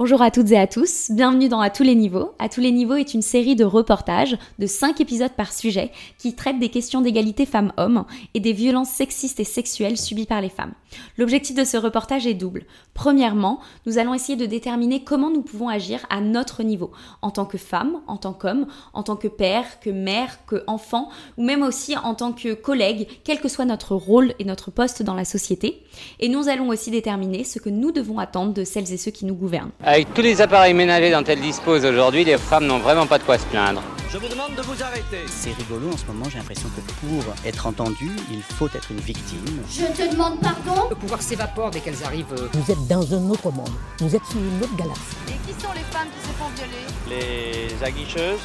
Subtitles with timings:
[0.00, 2.32] Bonjour à toutes et à tous, bienvenue dans À tous les niveaux.
[2.38, 6.34] À tous les niveaux est une série de reportages de 5 épisodes par sujet qui
[6.34, 10.72] traitent des questions d'égalité femmes-hommes et des violences sexistes et sexuelles subies par les femmes.
[11.18, 12.64] L'objectif de ce reportage est double.
[12.94, 17.44] Premièrement, nous allons essayer de déterminer comment nous pouvons agir à notre niveau, en tant
[17.44, 21.62] que femme, en tant qu'homme, en tant que père, que mère, que enfant, ou même
[21.62, 25.26] aussi en tant que collègue, quel que soit notre rôle et notre poste dans la
[25.26, 25.82] société.
[26.20, 29.26] Et nous allons aussi déterminer ce que nous devons attendre de celles et ceux qui
[29.26, 29.72] nous gouvernent.
[29.90, 33.24] Avec tous les appareils ménagers dont elles disposent aujourd'hui, les femmes n'ont vraiment pas de
[33.24, 33.82] quoi se plaindre.
[34.08, 35.26] Je vous demande de vous arrêter.
[35.26, 39.00] C'est rigolo en ce moment, j'ai l'impression que pour être entendu, il faut être une
[39.00, 39.64] victime.
[39.68, 42.32] Je te demande pardon Le pouvoir s'évapore dès qu'elles arrivent.
[42.52, 43.72] Vous êtes dans un autre monde.
[43.98, 45.16] Vous êtes sur une autre galaxie.
[45.26, 48.38] Et qui sont les femmes qui se font violer Les aguicheuses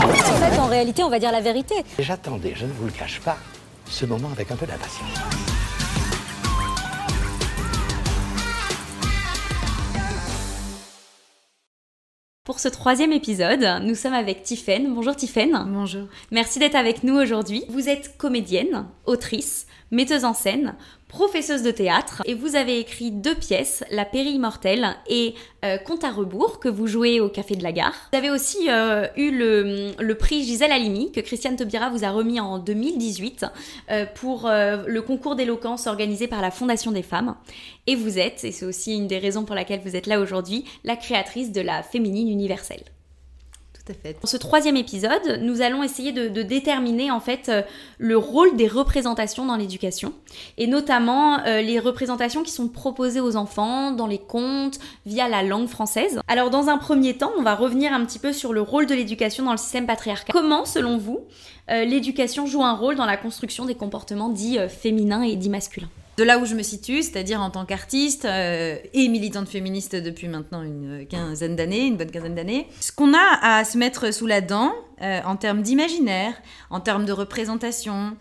[0.00, 1.76] En fait, en réalité, on va dire la vérité.
[2.00, 3.36] J'attendais, je ne vous le cache pas,
[3.88, 5.20] ce moment avec un peu d'impatience.
[12.48, 14.94] Pour ce troisième épisode, nous sommes avec Tiffaine.
[14.94, 15.66] Bonjour Tiffaine.
[15.68, 16.04] Bonjour.
[16.30, 17.62] Merci d'être avec nous aujourd'hui.
[17.68, 20.74] Vous êtes comédienne, autrice, metteuse en scène,
[21.08, 26.04] professeuse de théâtre et vous avez écrit deux pièces, La Péri Immortelle et euh, Compte
[26.04, 27.94] à rebours que vous jouez au Café de la Gare.
[28.12, 32.38] Vous avez aussi euh, eu le, prix Gisèle Halimi que Christiane Taubira vous a remis
[32.38, 33.46] en 2018
[33.90, 37.36] euh, pour euh, le concours d'éloquence organisé par la Fondation des femmes.
[37.86, 40.64] Et vous êtes, et c'est aussi une des raisons pour laquelle vous êtes là aujourd'hui,
[40.84, 42.84] la créatrice de la féminine universelle.
[44.20, 47.62] Dans ce troisième épisode, nous allons essayer de, déterminer en fait euh,
[47.98, 50.12] le rôle des représentations dans l'éducation
[50.56, 55.42] et notamment euh, les représentations qui sont proposées aux enfants dans les contes via la
[55.42, 56.20] langue française.
[56.28, 58.94] Alors dans un premier temps, on va revenir un petit peu sur le rôle de
[58.94, 60.32] l'éducation dans le système patriarcal.
[60.32, 61.20] Comment, selon vous,
[61.70, 65.90] euh, l'éducation joue un rôle dans la construction des comportements dits féminins et dits masculins?
[66.18, 70.26] De là où je me situe, c'est-à-dire en tant qu'artiste euh, et militante féministe depuis
[70.26, 74.26] maintenant une quinzaine d'années, une bonne quinzaine d'années, ce qu'on a à se mettre sous
[74.26, 76.34] la dent euh, en termes d'imaginaire,
[76.70, 78.16] en termes de représentation,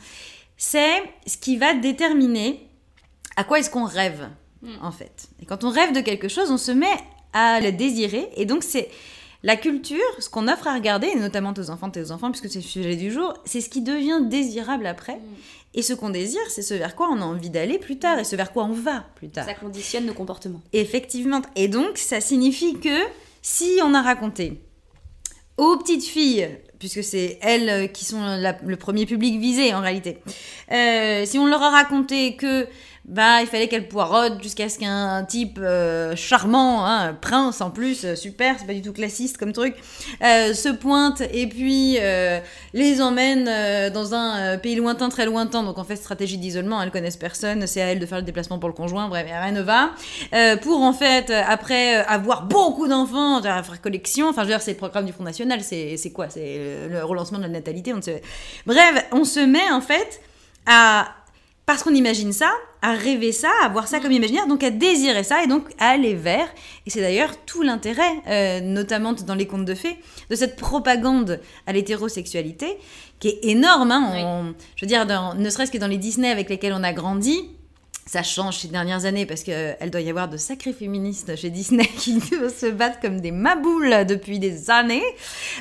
[0.58, 2.70] c'est ce qui va déterminer
[3.36, 4.30] à quoi est-ce qu'on rêve,
[4.84, 5.30] en fait.
[5.42, 6.86] Et quand on rêve de quelque chose, on se met
[7.34, 8.90] à le désirer, et donc c'est
[9.42, 12.50] la culture, ce qu'on offre à regarder, et notamment aux enfants et aux enfants, puisque
[12.50, 15.20] c'est le sujet du jour, c'est ce qui devient désirable après.
[15.78, 18.24] Et ce qu'on désire, c'est ce vers quoi on a envie d'aller plus tard, et
[18.26, 19.46] ce vers quoi on va plus tard.
[19.46, 20.62] Ça conditionne nos comportements.
[20.74, 21.42] Effectivement.
[21.56, 22.98] Et donc, ça signifie que
[23.42, 24.60] si on a raconté
[25.58, 26.50] aux petites filles,
[26.80, 30.18] puisque c'est elles qui sont la- le premier public visé en réalité,
[30.72, 32.68] euh, si on leur a raconté que
[33.08, 38.04] bah il fallait qu'elles poireautent jusqu'à ce qu'un type euh, charmant, hein, prince en plus,
[38.04, 39.76] euh, super, c'est pas du tout classiste comme truc,
[40.22, 41.98] euh, se pointe et puis
[42.74, 43.46] les emmène
[43.92, 45.64] dans un pays lointain, très lointain.
[45.64, 48.60] Donc en fait, stratégie d'isolement, elles connaissent personne, c'est à elles de faire le déplacement
[48.60, 49.92] pour le conjoint, bref, rien ne va.
[50.62, 54.78] Pour en fait, après avoir beaucoup d'enfants, faire collection, enfin je veux dire, c'est le
[54.78, 56.30] programme du Front National, c'est quoi?
[56.30, 58.22] C'est le relancement de la natalité, on ne sait.
[58.66, 60.22] Bref, on se met en fait
[60.66, 61.08] à
[61.68, 62.50] parce qu'on imagine ça,
[62.82, 65.90] à rêver ça, à voir ça comme imaginaire, donc à désirer ça et donc à
[65.90, 66.48] aller vers.
[66.86, 69.98] Et c'est d'ailleurs tout l'intérêt, euh, notamment dans les contes de fées,
[70.30, 72.78] de cette propagande à l'hétérosexualité
[73.20, 73.92] qui est énorme.
[73.92, 74.12] hein.
[74.16, 76.94] On- Je veux dire, dans- ne serait-ce que dans les Disney avec lesquels on a
[76.94, 77.38] grandi.
[78.06, 81.86] Ça change ces dernières années parce qu'elle doit y avoir de sacrés féministes chez Disney
[81.98, 85.04] qui se battent comme des maboules depuis des années.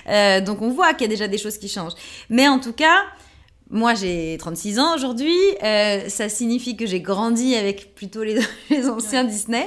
[0.08, 1.94] Euh, donc on voit qu'il y a déjà des choses qui changent.
[2.30, 3.02] Mais en tout cas,
[3.70, 5.34] moi, j'ai 36 ans aujourd'hui.
[5.62, 8.38] euh, ça signifie que j'ai grandi avec plutôt les,
[8.70, 9.66] les anciens Disney.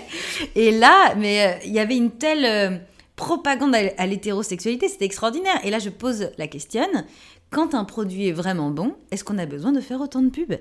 [0.56, 2.78] Et là, mais euh, il y avait une telle euh,
[3.16, 5.60] propagande à, à l'hétérosexualité, c'était extraordinaire.
[5.64, 6.86] Et là, je pose la question
[7.52, 10.60] quand un produit est vraiment bon, est-ce qu'on a besoin de faire autant de pubs?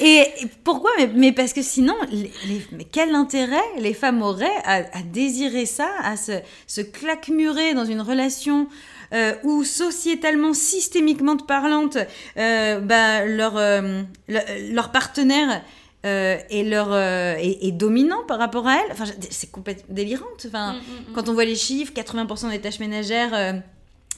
[0.00, 0.90] Et, et pourquoi?
[0.98, 5.02] Mais, mais parce que sinon, les- les- mais quel intérêt les femmes auraient à, à
[5.02, 6.32] désirer ça, à se,
[6.66, 8.68] se claquemurer dans une relation
[9.12, 11.98] euh, où sociétalement, systémiquement parlante,
[12.36, 15.62] euh, bah, leur, euh, le- leur partenaire
[16.04, 18.92] euh, est, leur, euh, est, est dominant par rapport à elle.
[18.92, 20.46] Enfin, c'est complètement délirante.
[20.46, 20.74] Enfin,
[21.14, 23.32] Quand on voit les chiffres, 80% des tâches ménagères...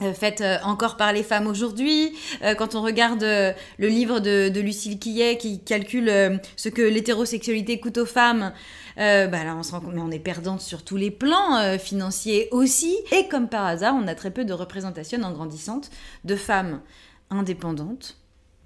[0.02, 2.12] euh, faites euh, encore par les femmes aujourd'hui.
[2.42, 7.80] Euh, quand on regarde le livre de, de Lucille Quillet qui calcule ce que l'hétérosexualité
[7.80, 8.52] coûte aux femmes,
[8.98, 11.56] euh, bah là on se rend compte, mais on est perdante sur tous les plans
[11.58, 12.96] euh, financiers aussi.
[13.12, 15.90] Et comme par hasard, on a très peu de représentation en grandissante
[16.24, 16.80] de femmes
[17.30, 18.16] indépendantes,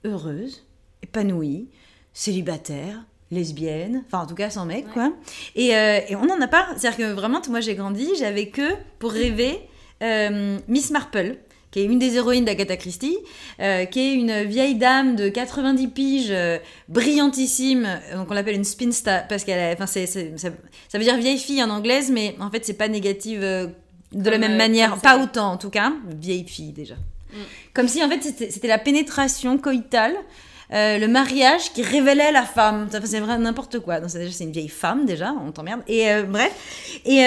[0.06, 0.64] heureuses,
[1.02, 1.68] épanouies,
[2.14, 5.12] célibataires, lesbiennes, enfin en tout cas sans mec quoi.
[5.54, 6.66] Et, euh, et on n'en a pas.
[6.76, 9.60] C'est-à-dire que vraiment, moi j'ai grandi, j'avais que pour rêver
[10.02, 11.36] euh, Miss Marple,
[11.70, 13.16] qui est une des héroïnes d'Agatha Christie,
[13.60, 16.58] euh, qui est une vieille dame de 90 piges, euh,
[16.88, 17.88] brillantissime.
[18.14, 21.38] Donc on l'appelle une spinster parce qu'elle, a- enfin c'est, ça, ça veut dire vieille
[21.38, 23.68] fille en anglaise, mais en fait c'est pas négative euh,
[24.12, 26.94] de la même manière, pas autant en tout cas, vieille fille déjà.
[27.72, 30.14] Comme si en fait c'était, la pénétration coïtale.
[30.70, 34.00] le mariage qui révélait la femme, Enfin, c'est vrai n'importe quoi.
[34.00, 35.80] Donc c'est déjà c'est une vieille femme déjà, on t'emmerde.
[35.88, 36.52] Et bref,
[37.06, 37.22] et,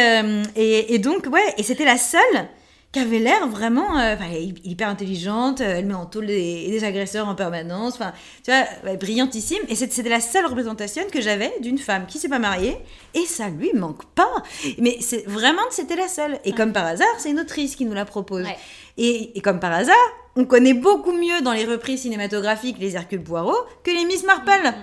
[0.56, 2.48] et, et donc ouais, et c'était la seule
[2.96, 4.16] qui avait l'air vraiment euh,
[4.64, 8.96] hyper intelligente, euh, elle met en taule des, des agresseurs en permanence, enfin, tu vois,
[8.96, 9.60] brillantissime.
[9.68, 12.78] Et c'était la seule représentation que j'avais d'une femme qui s'est pas mariée,
[13.14, 14.32] et ça lui manque pas.
[14.78, 16.40] Mais c'est vraiment, c'était la seule.
[16.46, 18.46] Et comme par hasard, c'est une autrice qui nous la propose.
[18.46, 18.58] Ouais.
[18.98, 19.96] Et, et comme par hasard,
[20.38, 24.74] on connaît beaucoup mieux dans les reprises cinématographiques les Hercule Poirot que les Miss Marple.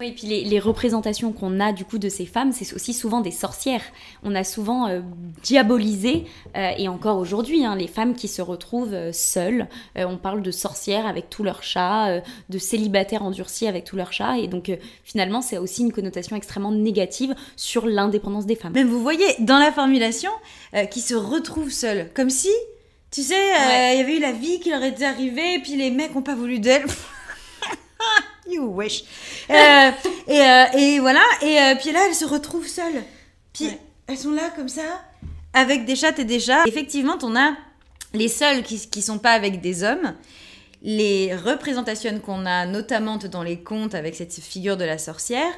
[0.00, 2.94] Oui, et puis les, les représentations qu'on a du coup de ces femmes, c'est aussi
[2.94, 3.82] souvent des sorcières.
[4.22, 5.00] On a souvent euh,
[5.42, 6.24] diabolisé,
[6.56, 9.66] euh, et encore aujourd'hui, hein, les femmes qui se retrouvent euh, seules.
[9.96, 14.38] On parle de sorcières avec tous leurs chats, de célibataires endurcis avec tous leurs chats,
[14.38, 14.72] et donc
[15.04, 18.72] finalement, c'est aussi une connotation extrêmement négative sur l'indépendance des femmes.
[18.72, 20.30] Même vous voyez, dans la formulation,
[20.90, 22.08] qui se retrouvent seules.
[22.14, 22.48] Comme si,
[23.10, 23.96] tu sais, il Ouais.
[23.98, 26.34] y avait eu la vie qui leur était arrivée, et puis les mecs n'ont pas
[26.34, 26.86] voulu d'elle.
[28.50, 29.04] you wish.
[29.50, 29.90] Euh,
[30.28, 33.02] et, euh, et voilà, et euh, puis là, elles se retrouvent seules.
[33.52, 33.78] Puis Ouais.
[34.06, 34.82] elles sont là comme ça,
[35.52, 36.62] avec des chattes et des chats.
[36.66, 37.54] Effectivement, on a
[38.14, 40.14] les seules qui, qui sont pas avec des hommes.
[40.82, 45.52] Les représentations qu'on a notamment dans les contes avec cette figure de la sorcière.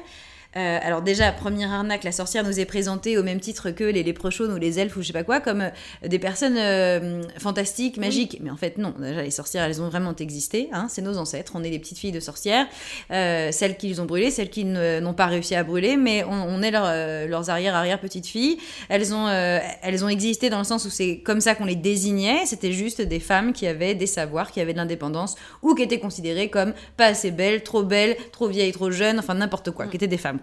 [0.55, 4.03] Euh, alors déjà, première arnaque, la sorcière nous est présentée au même titre que les
[4.03, 7.97] léprechaunes ou les elfes ou je sais pas quoi, comme euh, des personnes euh, fantastiques,
[7.97, 8.37] magiques.
[8.41, 8.93] Mais en fait, non.
[8.99, 10.69] Déjà, les sorcières, elles ont vraiment existé.
[10.71, 11.53] Hein, c'est nos ancêtres.
[11.55, 12.67] On est les petites filles de sorcières.
[13.11, 16.61] Euh, celles qu'ils ont brûlées, celles qui n'ont pas réussi à brûler, mais on, on
[16.61, 18.57] est leur, euh, leurs arrière-arrière petites filles.
[18.89, 21.75] Elles ont, euh, elles ont existé dans le sens où c'est comme ça qu'on les
[21.75, 22.45] désignait.
[22.45, 25.99] C'était juste des femmes qui avaient des savoirs, qui avaient de l'indépendance ou qui étaient
[25.99, 29.95] considérées comme pas assez belles, trop belles, trop vieilles, trop jeunes, enfin n'importe quoi, qui
[29.95, 30.39] étaient des femmes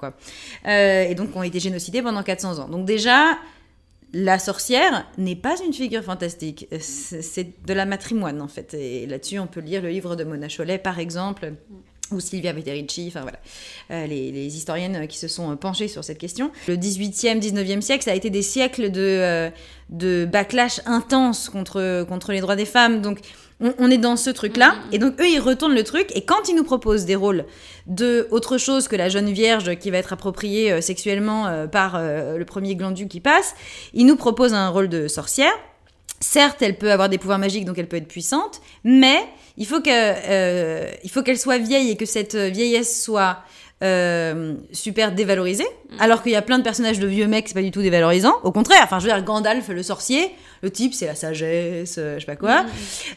[0.67, 2.69] Euh, et donc ont été génocidées pendant 400 ans.
[2.69, 3.39] Donc déjà.
[4.13, 8.75] La sorcière n'est pas une figure fantastique, c'est de la matrimoine en fait.
[8.75, 11.53] Et là-dessus, on peut lire le livre de Mona Chollet par exemple,
[12.13, 13.39] ou Silvia Vetterici, enfin voilà,
[13.91, 16.51] Euh, les, les historiennes qui se sont penchées sur cette question.
[16.69, 19.51] Le 18e, 19e siècle, ça a été des siècles de, euh,
[19.89, 23.01] de backlash intense contre, contre les droits des femmes.
[23.01, 23.19] Donc
[23.61, 24.75] on, on est dans ce truc-là.
[24.93, 26.11] Et donc eux, ils retournent le truc.
[26.15, 27.45] Et quand ils nous proposent des rôles
[27.87, 31.95] de autre chose que la jeune vierge qui va être appropriée euh, sexuellement euh, par
[31.97, 33.55] euh, le premier glandu qui passe,
[33.93, 35.53] ils nous proposent un rôle de sorcière.
[36.21, 39.19] Certes, elle peut avoir des pouvoirs magiques, donc elle peut être puissante, mais
[39.57, 43.39] il faut que, euh, il faut qu'elle soit vieille et que cette vieillesse soit
[43.83, 45.67] euh, super dévalorisée.
[45.99, 48.35] Alors qu'il y a plein de personnages de vieux mecs, c'est pas du tout dévalorisant.
[48.43, 50.31] Au contraire, enfin, je veux dire, Gandalf, le sorcier,
[50.63, 52.67] le type, c'est la sagesse, euh, je sais pas quoi.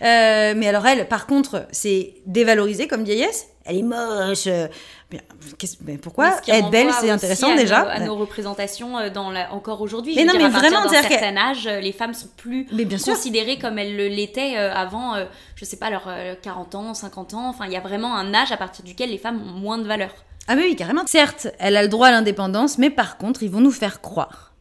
[0.01, 3.47] Euh, mais alors elle, par contre, c'est dévalorisé comme vieillesse.
[3.65, 4.47] Elle est moche.
[4.47, 4.67] euh,
[5.11, 5.21] mais,
[5.57, 7.83] qu'est-ce- mais pourquoi Mais Être belle, c'est intéressant à déjà.
[7.83, 10.15] Nos, à nos représentations euh, dans la, encore aujourd'hui.
[10.15, 12.83] Mais non, mais à partir vraiment, d'un certain âge, euh, les femmes sont plus Mais
[12.85, 13.13] bien sûr.
[13.13, 15.25] considérées comme elles le l'étaient euh, avant, euh,
[15.55, 17.47] je sais pas, leurs euh, 40 ans, 50 ans.
[17.49, 19.87] Enfin, il y a vraiment un âge à partir duquel les femmes ont moins de
[19.87, 20.11] valeur.
[20.49, 21.07] Ah mais oui, carrément.
[21.07, 24.51] Certes, elle a le droit à l'indépendance, mais par contre, ils vont nous faire croire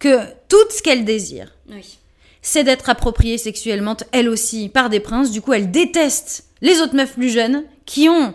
[0.00, 0.18] que
[0.48, 1.98] tout ce qu'elle désire, Oui.
[2.40, 5.30] c'est d'être appropriée sexuellement, elle aussi, par des princes.
[5.30, 8.32] Du coup, elle déteste les autres meufs plus jeunes qui ont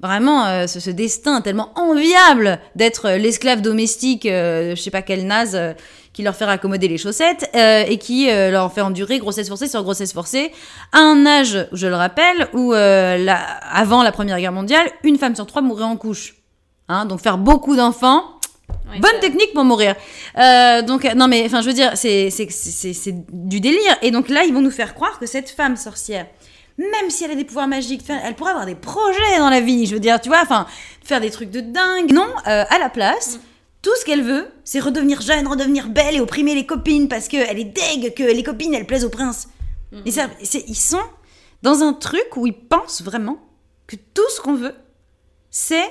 [0.00, 5.02] vraiment euh, ce, ce destin tellement enviable d'être euh, l'esclave domestique, euh, je sais pas
[5.02, 5.72] quel naze, euh,
[6.12, 10.12] qui leur fait raccommoder les chaussettes et qui leur fait endurer grossesse forcée sur grossesse
[10.12, 10.50] forcée
[10.92, 13.36] à un âge, je le rappelle, où la-
[13.72, 16.34] avant la Première Guerre mondiale, une femme sur trois mourait en couche.
[16.88, 18.24] Hein, donc faire beaucoup d'enfants,
[19.00, 19.94] Bonne technique pour mourir.
[20.86, 22.30] Donc, non, mais enfin, je veux dire, c'est
[23.32, 23.96] du délire.
[24.02, 26.26] Et donc là, ils vont nous faire croire que cette femme sorcière,
[26.78, 29.86] même si elle a des pouvoirs magiques, elle pourrait avoir des projets dans la vie,
[29.86, 30.66] je veux dire, tu vois, enfin,
[31.02, 32.12] faire des trucs de dingue.
[32.12, 33.40] Non, euh, à la place,
[33.82, 37.58] tout ce qu'elle veut, c'est redevenir jeune, redevenir belle et opprimer les copines parce qu'elle
[37.58, 39.48] est deg que les copines, elles plaisent au prince.
[40.04, 40.28] Et ça,
[40.66, 41.00] ils sont
[41.62, 43.38] dans un truc où ils pensent vraiment
[43.86, 44.74] que tout ce qu'on veut,
[45.50, 45.90] c'est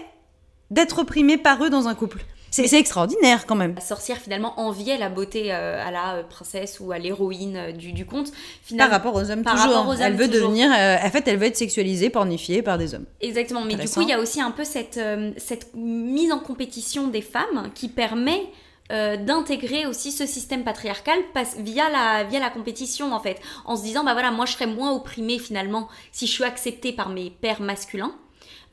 [0.70, 2.24] d'être opprimé par eux dans un couple.
[2.52, 3.76] C'est extraordinaire quand même.
[3.76, 7.72] La sorcière finalement enviait la beauté euh, à la euh, princesse ou à l'héroïne euh,
[7.72, 8.32] du, du conte.
[8.78, 9.76] Par rapport aux hommes, par toujours.
[9.76, 10.50] rapport aux elle hommes, veut toujours.
[10.50, 10.72] devenir.
[10.72, 13.06] euh, en fait, elle veut être sexualisée, pornifiée par des hommes.
[13.22, 15.00] Exactement, mais du coup, il y a aussi un peu cette,
[15.38, 18.44] cette mise en compétition des femmes qui permet
[18.92, 23.76] euh, d'intégrer aussi ce système patriarcal passe, via, la, via la compétition, en fait, en
[23.76, 27.10] se disant, bah voilà, moi je serais moins opprimée finalement si je suis acceptée par
[27.10, 28.14] mes pères masculins.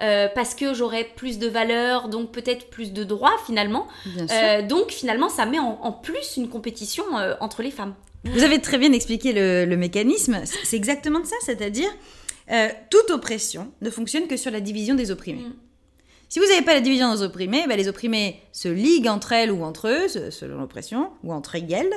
[0.03, 3.87] Euh, parce que j'aurai plus de valeur, donc peut-être plus de droits finalement.
[4.31, 7.95] Euh, donc finalement, ça met en, plus une compétition euh, entre les femmes.
[8.25, 10.41] Vous avez très bien expliqué le, mécanisme.
[10.65, 11.91] C'est exactement ça, c'est-à-dire
[12.91, 15.43] toute oppression ne fonctionne que sur la division des opprimés.
[15.43, 15.55] Mm.
[16.29, 19.53] Si vous n'avez pas la division des opprimés, ben les opprimés se liguent entre elles
[19.53, 21.93] ou entre eux, selon l'oppression, ou entre elles,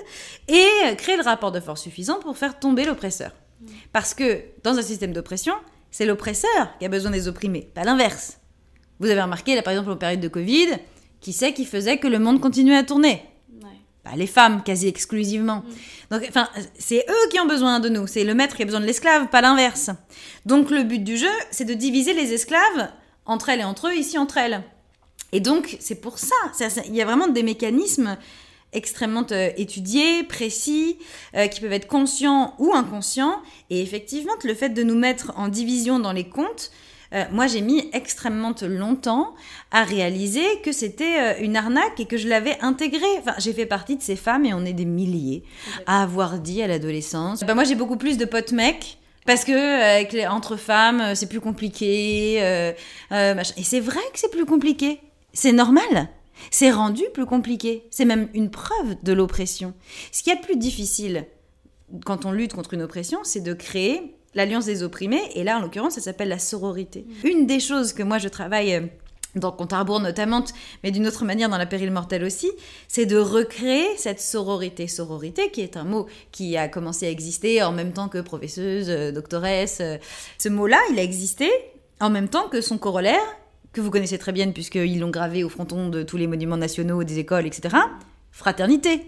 [0.47, 3.31] et créent le rapport de force suffisant pour faire tomber l'oppresseur.
[3.61, 3.65] Mm.
[3.93, 5.53] Parce que dans un système d'oppression,
[5.91, 8.39] c'est l'oppresseur qui a besoin des opprimés, pas l'inverse.
[8.99, 10.69] Vous avez remarqué, là, par exemple, en période de Covid,
[11.21, 13.23] qui c'est qui faisait que le monde continuait à tourner?
[14.03, 15.57] Bah, Les femmes, quasi exclusivement.
[15.57, 16.15] Mm.
[16.15, 18.07] Donc, enfin, c'est eux qui ont besoin de nous.
[18.07, 19.89] C'est le maître qui a besoin de l'esclave, pas l'inverse.
[20.45, 22.89] Donc, le but du jeu, c'est de diviser les esclaves
[23.25, 24.63] entre elles et entre eux, ici entre elles.
[25.31, 26.35] Et donc, c'est pour ça.
[26.87, 28.17] Il y a vraiment des mécanismes
[28.73, 30.97] extrêmement euh, étudiés, précis,
[31.35, 33.41] euh, qui peuvent être conscients ou inconscients.
[33.69, 36.71] Et effectivement, le fait de nous mettre en division dans les comptes,
[37.13, 39.33] euh, moi j'ai mis extrêmement longtemps
[39.71, 43.05] à réaliser que c'était une arnaque et que je l'avais intégré.
[43.19, 45.43] Enfin, j'ai fait partie de ces femmes et on est des milliers
[45.85, 47.43] à avoir dit à l'adolescence.
[47.45, 48.97] Bah, moi j'ai beaucoup plus de potes mecs.
[49.25, 52.35] Parce que entre femmes, c'est plus compliqué.
[52.35, 52.73] et
[53.63, 55.01] c'est vrai que c'est plus compliqué.
[55.33, 56.07] C'est normal.
[56.51, 57.83] C'est rendu plus compliqué.
[57.91, 59.73] C'est même une preuve de l'oppression.
[60.11, 61.25] Ce qui est plus difficile
[62.05, 65.21] quand on lutte contre une oppression, c'est de créer l'alliance des opprimés.
[65.35, 67.05] Et là, en l'occurrence, ça s'appelle la sororité.
[67.23, 67.27] Mm.
[67.27, 68.81] Une des choses que moi, je travaille euh,
[69.35, 70.43] dans Compte à notamment,
[70.83, 72.51] mais d'une autre manière dans la péril mortelle aussi,
[72.87, 74.87] c'est de recréer cette sororité.
[74.87, 78.89] Sororité qui est un mot qui a commencé à exister en même temps que professeuse,
[78.89, 79.79] euh, doctoresse.
[79.81, 79.97] Euh.
[80.37, 81.49] Ce mot-là, il a existé
[81.99, 83.21] en même temps que son corollaire,
[83.77, 87.03] que vous connaissez très bien puisqu'ils l'ont gravé au fronton de tous les monuments nationaux,
[87.03, 87.75] des écoles, etc.
[88.31, 89.05] Fraternité.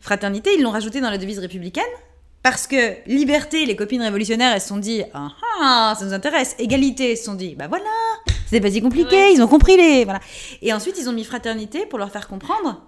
[0.00, 1.84] Fraternité, ils l'ont rajouté dans la devise républicaine
[2.42, 5.28] parce que liberté, les copines révolutionnaires, elles se sont dit ah
[5.60, 6.56] ah, ça nous intéresse.
[6.58, 7.84] Égalité, elles se sont dit bah voilà,
[8.46, 10.20] c'est pas si compliqué, ils ont compris les voilà.
[10.62, 12.82] Et ensuite ils ont mis fraternité pour leur faire comprendre.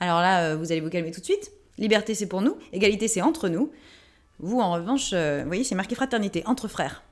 [0.00, 1.52] Alors là, euh, vous allez vous calmer tout de suite.
[1.78, 2.56] Liberté, c'est pour nous.
[2.72, 3.70] Égalité, c'est entre nous.
[4.40, 7.02] Vous, en revanche, euh, vous voyez, c'est marqué fraternité entre frères.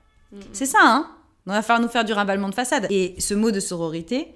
[0.52, 1.10] C'est ça, hein?
[1.46, 2.86] On va falloir nous faire du rabalement de façade.
[2.90, 4.28] Et ce mot de sororité,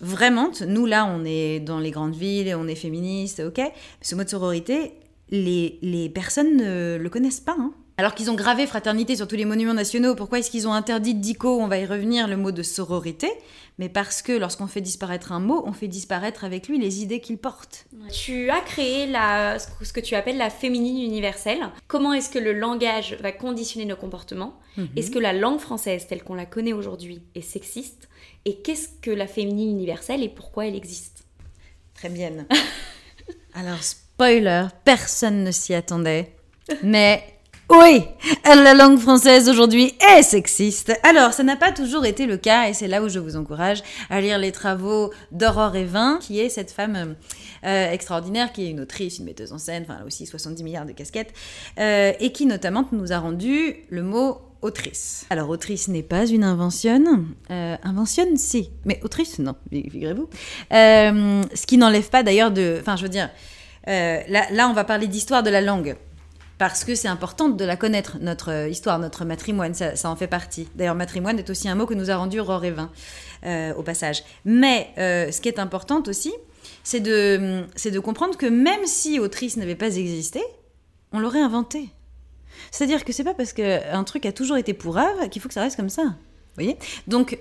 [0.00, 3.60] vraiment, nous là, on est dans les grandes villes, et on est féministe, ok.
[4.02, 4.94] Ce mot de sororité,
[5.30, 7.56] les, les personnes ne le connaissent pas.
[7.58, 7.72] Hein.
[7.96, 11.14] Alors qu'ils ont gravé fraternité sur tous les monuments nationaux, pourquoi est-ce qu'ils ont interdit
[11.14, 13.30] dico, on va y revenir, le mot de sororité
[13.78, 17.20] Mais parce que lorsqu'on fait disparaître un mot, on fait disparaître avec lui les idées
[17.20, 17.86] qu'il porte.
[18.10, 21.70] Tu as créé la, ce que tu appelles la féminine universelle.
[21.86, 24.88] Comment est-ce que le langage va conditionner nos comportements mhm.
[24.96, 28.08] Est-ce que la langue française telle qu'on la connaît aujourd'hui est sexiste
[28.44, 31.26] Et qu'est-ce que la féminine universelle et pourquoi elle existe
[31.94, 32.32] Très bien.
[33.54, 36.34] Alors, spoiler, personne ne s'y attendait.
[36.82, 37.33] Mais
[37.70, 38.04] oui,
[38.44, 40.92] la langue française aujourd'hui est sexiste.
[41.02, 43.82] Alors, ça n'a pas toujours été le cas et c'est là où je vous encourage
[44.10, 47.14] à lire les travaux d'Aurore Evin, qui est cette femme
[47.64, 50.92] euh, extraordinaire, qui est une autrice, une metteuse en scène, enfin aussi 70 milliards de
[50.92, 51.32] casquettes,
[51.78, 55.24] euh, et qui notamment nous a rendu le mot autrice.
[55.30, 57.24] Alors, autrice n'est pas une invention.
[57.50, 58.70] Euh, invention, si.
[58.84, 60.28] Mais autrice, non, figurez-vous.
[60.70, 62.76] ce qui n'enlève pas d'ailleurs de...
[62.80, 63.30] Enfin, je veux dire,
[63.86, 65.96] là, on va parler d'histoire de la langue
[66.58, 70.26] parce que c'est important de la connaître, notre euh, histoire, notre matrimoine, ça, en fait
[70.26, 70.68] partie.
[70.74, 72.90] D'ailleurs, matrimoine est aussi un mot que nous a rendu Aurore Evin,
[73.44, 74.22] euh, au passage.
[74.44, 76.32] Mais euh, ce qui est important aussi,
[76.84, 80.42] c'est de, c'est de comprendre que même si autrice n'avait pas existé,
[81.12, 81.88] on l'aurait inventé.
[82.70, 85.62] C'est-à-dire que c'est pas parce qu'un truc a toujours été pourrave qu'il faut que ça
[85.62, 86.02] reste comme ça.
[86.02, 86.78] Vous voyez?
[87.08, 87.38] Donc,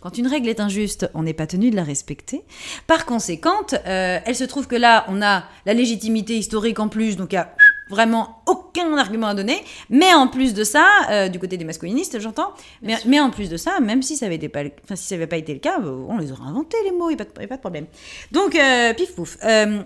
[0.00, 2.42] quand une règle est injuste, on n'est pas tenu de la respecter.
[2.86, 7.32] Par conséquent, elle se trouve que là, on a la légitimité historique en plus, donc
[7.32, 7.54] il y a
[7.88, 9.62] vraiment aucun argument à donner.
[9.90, 12.52] Mais en plus de ça, euh, du côté des masculinistes, j'entends,
[12.82, 15.52] mais, mais, en plus de ça, même si ça n'avait pas, enfin, si pas été
[15.52, 17.86] le cas, euh, on les aurait inventés les mots, il n'y a, pas de problème.
[18.32, 19.38] Donc, euh, pif pouf.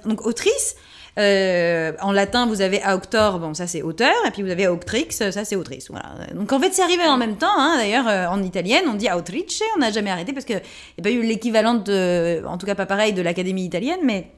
[0.04, 0.76] donc, autrice.
[1.16, 5.44] en latin, vous avez auctor, bon, ça c'est auteur, et puis vous avez auctrix, ça
[5.44, 5.90] c'est autrice.
[5.90, 6.32] Voilà.
[6.34, 7.58] Donc en fait, c'est arrivé en même temps.
[7.58, 7.76] Hein.
[7.76, 10.62] D'ailleurs, en italienne, on dit autrice, on n'a jamais arrêté parce qu'il n'y
[11.00, 14.30] a pas eu l'équivalent de, en tout cas pas pareil, de l'académie italienne, mais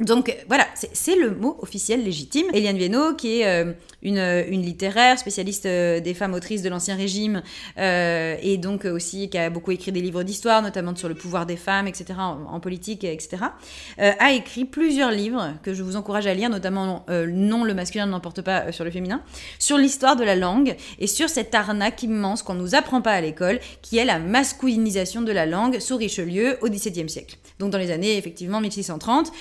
[0.00, 2.46] donc voilà, c'est le mot officiel légitime.
[2.54, 6.96] Eliane Viennot, qui est euh, une, une, littéraire, spécialiste euh, des femmes autrices de l'Ancien
[6.96, 7.42] Régime,
[7.76, 11.44] euh, et donc aussi qui a beaucoup écrit des livres d'histoire, notamment sur le pouvoir
[11.44, 13.44] des femmes, etc., en, politique, etc.,
[13.98, 18.10] a écrit plusieurs livres que je vous encourage à lire, notamment Non, le masculin ne
[18.10, 19.22] n'emporte pas sur le féminin,
[19.58, 23.12] sur l'histoire de la langue et sur cette arnaque immense qu'on ne nous apprend pas
[23.12, 27.36] à l'école, qui est la masculinisation de la langue sous Richelieu au XVIIe siècle.
[27.58, 29.32] Donc dans les années, effectivement, 1630.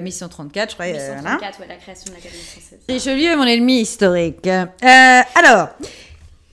[0.00, 0.86] 1634, je crois.
[0.86, 2.78] 1634, euh, ouais, la création de l'Académie française.
[2.88, 4.46] Richelieu, mon ennemi historique.
[4.46, 5.68] Euh, alors,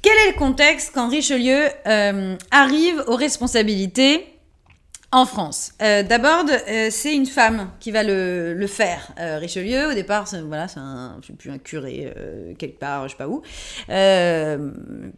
[0.02, 4.31] Quel est le contexte quand Richelieu euh, arrive aux responsabilités
[5.14, 9.12] en France euh, D'abord, euh, c'est une femme qui va le, le faire.
[9.20, 12.14] Euh, Richelieu, au départ, c'est, voilà, un, plus, un curé
[12.58, 13.42] quelque part, je sais pas où,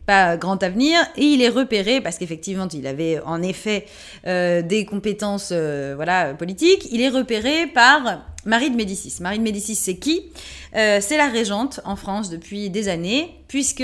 [0.06, 3.86] pas grand avenir, et il est repéré parce qu'effectivement, il avait en effet
[4.26, 6.88] des compétences, voilà, politiques.
[6.92, 9.22] Il est repéré par Marie de Médicis.
[9.22, 10.32] Marie de Médicis, c'est qui?
[10.74, 13.84] C'est la régente en France depuis des années, puisque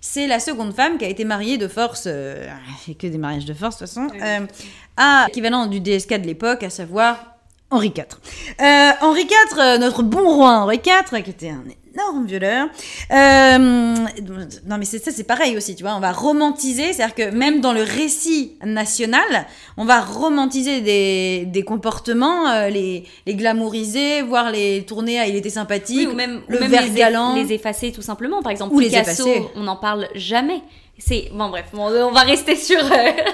[0.00, 3.54] c'est la seconde femme qui a été mariée de force, et que des mariages de
[3.54, 4.46] force de toute façon, euh,
[4.96, 7.36] à l'équivalent du DSK de l'époque, à savoir
[7.70, 8.04] Henri IV.
[8.60, 12.68] Euh, Henri IV, euh, notre bon roi Henri IV, qui était un énorme violeur.
[13.12, 15.94] Euh, non mais c'est ça, c'est pareil aussi, tu vois.
[15.94, 19.46] On va romantiser, c'est-à-dire que même dans le récit national,
[19.76, 25.36] on va romantiser des, des comportements, euh, les, les glamouriser, voire les tourner à il
[25.36, 27.34] était sympathique, Oui, ou même, le ou même vert les, galant.
[27.34, 28.42] les effacer tout simplement.
[28.42, 29.44] Par exemple, Ou les Picasso, effacer.
[29.56, 30.62] on n'en parle jamais.
[30.96, 32.78] C'est bon, bref, on va rester sur.
[32.78, 32.88] euh,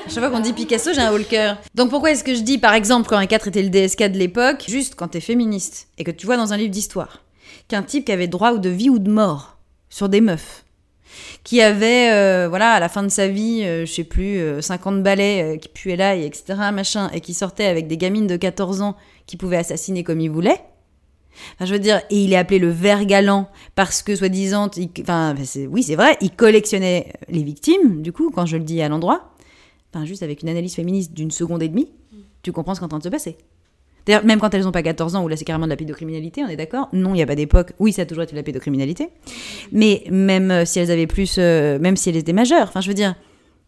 [0.08, 1.58] Chaque fois qu'on dit Picasso, j'ai un haut le cœur.
[1.74, 4.18] Donc pourquoi est-ce que je dis, par exemple, quand Henri IV était le DSK de
[4.18, 7.20] l'époque, juste quand t'es féministe et que tu vois dans un livre d'histoire?
[7.70, 9.56] Qu'un type qui avait droit de vie ou de mort
[9.88, 10.64] sur des meufs,
[11.44, 14.60] qui avait, euh, voilà, à la fin de sa vie, euh, je sais plus, euh,
[14.60, 18.36] 50 balais, euh, qui puaient l'ail, etc., machin, et qui sortait avec des gamines de
[18.36, 18.96] 14 ans
[19.26, 20.60] qui pouvaient assassiner comme il voulait.
[21.54, 24.68] Enfin, je veux dire, et il est appelé le ver galant parce que, soi-disant,
[25.00, 28.82] enfin, c'est- oui, c'est vrai, il collectionnait les victimes, du coup, quand je le dis
[28.82, 29.32] à l'endroit.
[29.92, 31.90] Enfin, juste avec une analyse féministe d'une seconde et demie,
[32.42, 33.36] tu comprends ce qui est en train de se passer.
[34.24, 36.48] Même quand elles n'ont pas 14 ans, où là c'est carrément de la pédocriminalité, on
[36.48, 36.88] est d'accord?
[36.92, 37.72] Non, il n'y a pas d'époque.
[37.78, 39.08] Oui, ça a toujours été de la pédocriminalité.
[39.72, 41.36] Mais même euh, si elles avaient plus.
[41.38, 43.14] euh, même si elles étaient majeures, enfin, je veux dire,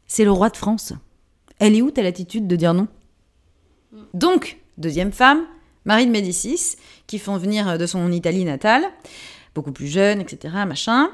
[0.07, 0.93] c'est le roi de France.
[1.59, 2.89] Elle est où ta l'attitude de dire non?
[4.15, 5.43] Donc, deuxième femme,
[5.85, 8.85] Marie de Médicis, qui font venir euh, de son Italie natale,
[9.55, 11.11] beaucoup plus jeune, etc., machin.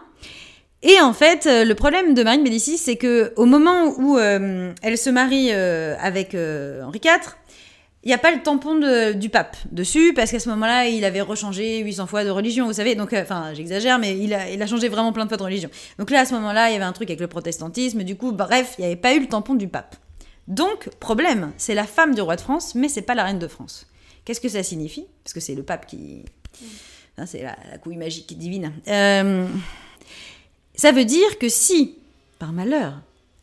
[0.82, 4.96] Et en fait, le problème de Marie de Médicis, c'est que au moment où elle
[4.96, 7.34] se marie avec Henri IV,
[8.08, 8.76] il n'y a pas le tampon
[9.12, 12.72] du pape dessus, parce qu'à ce moment-là, il avait rechangé 800 fois de religion, vous
[12.72, 12.94] savez.
[12.94, 15.42] Donc, euh, enfin, j'exagère, mais il a, il a changé vraiment plein de fois de
[15.42, 15.68] religion.
[15.98, 18.32] Donc là, à ce moment-là, il y avait un truc avec le protestantisme, du coup,
[18.32, 19.94] bref, il n'y avait pas eu le tampon du pape.
[20.46, 23.46] Donc, problème, c'est la femme du roi de France, mais c'est pas la reine de
[23.46, 23.86] France.
[24.24, 25.04] Qu'est-ce que ça signifie?
[25.22, 26.24] Parce que c'est le pape qui.
[27.18, 28.72] Hein, c'est la, la couille magique divine.
[28.88, 29.46] Euh,
[30.74, 31.98] ça veut dire que si,
[32.38, 33.02] par malheur,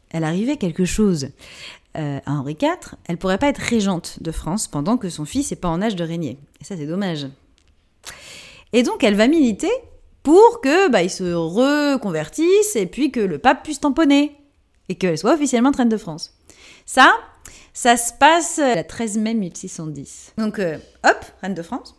[0.09, 1.27] elle arrivait quelque chose
[1.97, 5.51] euh, à Henri IV, elle pourrait pas être régente de France pendant que son fils
[5.51, 6.39] n'est pas en âge de régner.
[6.61, 7.27] Et ça, c'est dommage.
[8.73, 9.71] Et donc, elle va militer
[10.23, 14.35] pour que bah, se reconvertisse et puis que le pape puisse tamponner
[14.89, 16.33] et qu'elle soit officiellement reine de France.
[16.85, 17.13] Ça,
[17.73, 20.33] ça se passe le 13 mai 1610.
[20.37, 21.95] Donc, euh, hop, reine de France.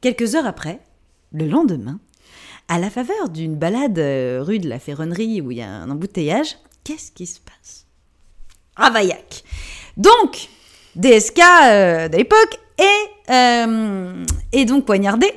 [0.00, 0.80] Quelques heures après,
[1.32, 2.00] le lendemain,
[2.68, 5.90] à la faveur d'une balade euh, rue de la Ferronnerie où il y a un
[5.90, 7.83] embouteillage, qu'est-ce qui se passe?
[8.76, 9.42] Ravaillac.
[9.96, 10.48] Donc,
[10.96, 15.32] DSK euh, de l'époque est, euh, est donc poignardé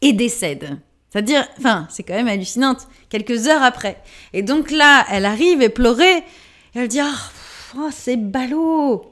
[0.00, 0.78] et décède.
[1.10, 4.02] C'est-à-dire, enfin, c'est quand même hallucinante, quelques heures après.
[4.32, 7.14] Et donc là, elle arrive et pleurait, et elle dit, ah,
[7.78, 9.10] oh, c'est ballot.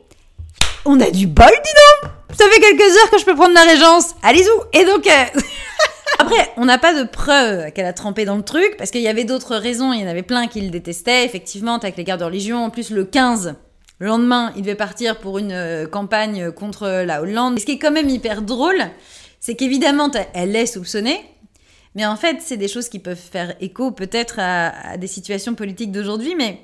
[0.85, 1.71] On a du bol, dis
[2.03, 4.17] donc Ça fait quelques heures que je peux prendre la régence.
[4.23, 4.49] Allez-y
[4.81, 5.07] Et donc...
[5.07, 5.41] euh,
[6.57, 9.25] On n'a pas de preuve qu'elle a trempé dans le truc, parce qu'il y avait
[9.25, 12.25] d'autres raisons, il y en avait plein qui le détestaient, effectivement, avec les guerres de
[12.25, 13.55] religion, en plus le 15,
[13.99, 17.57] le lendemain, il devait partir pour une euh, campagne contre la Hollande.
[17.57, 18.83] Et ce qui est quand même hyper drôle,
[19.39, 21.21] c'est qu'évidemment, elle est soupçonnée,
[21.95, 25.93] mais en fait, c'est des choses qui peuvent faire écho peut-être à, des situations politiques
[25.93, 26.61] d'aujourd'hui, mais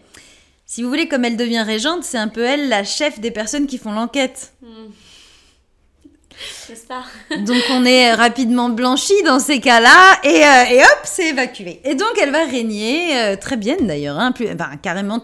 [0.67, 3.67] si vous voulez, comme elle devient régente, c'est un peu elle la chef des personnes
[3.67, 4.53] qui font l'enquête.
[4.63, 5.08] N'est-ce
[7.31, 11.81] Donc on est rapidement blanchi dans ces cas-là et, euh, hop, c'est évacué.
[11.85, 14.33] Et donc elle va régner euh, très bien d'ailleurs, hein,
[14.83, 15.21] carrément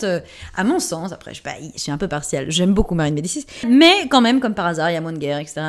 [0.56, 1.12] à mon sens.
[1.12, 1.40] Après, je,
[1.76, 4.94] suis un peu partiale, j'aime beaucoup Marine Médicis, mais quand même comme par hasard, il
[4.94, 5.60] y a moins de guerre, etc.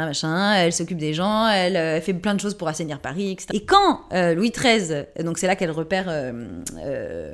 [0.57, 3.47] Elle s'occupe des gens, elle euh, fait plein de choses pour assainir Paris, etc.
[3.53, 6.05] Et quand Louis XIII, donc c'est là qu'elle repère,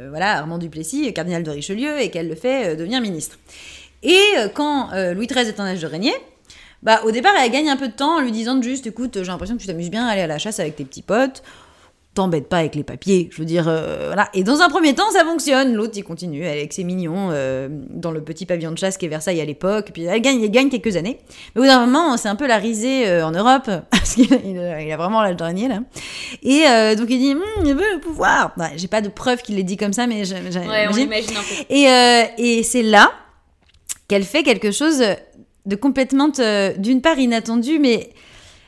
[0.10, 3.38] voilà, Armand Duplessis, cardinal de Richelieu, et qu'elle le fait devenir ministre.
[4.04, 4.22] Et
[4.54, 6.14] quand Louis XIII est en âge de régner,
[6.84, 9.26] bah, au départ, elle gagne un peu de temps en lui disant juste, écoute, j'ai
[9.26, 11.44] l'impression que tu t'amuses bien à aller à la chasse avec tes petits potes.
[12.14, 14.28] T'embête pas avec les papiers, je veux dire, euh, voilà.
[14.34, 15.74] Et dans un premier temps, ça fonctionne.
[15.74, 19.06] L'autre, il continue, elle avec ses mignons euh, dans le petit pavillon de chasse qui
[19.06, 19.92] est Versailles à l'époque.
[19.94, 21.20] Puis elle gagne, elle gagne quelques années.
[21.56, 24.34] Mais au bout d'un moment, c'est un peu la risée euh, en Europe, parce qu'il
[24.34, 25.80] a, il a- vraiment l'âge de régner, là.
[26.44, 28.52] Et euh, donc il dit, Hum, il veut le pouvoir.
[28.58, 30.92] Ouais, j'ai pas de preuve qu'il l'ait dit comme ça, mais j'ai- j'ai- Ouais, on
[30.92, 31.04] j'imagine.
[31.06, 32.40] imagine un peu.
[32.44, 33.10] Et, et c'est là
[34.10, 35.02] qu'elle fait quelque chose
[35.66, 36.30] de complètement,
[36.78, 38.10] d'une part inattendu, mais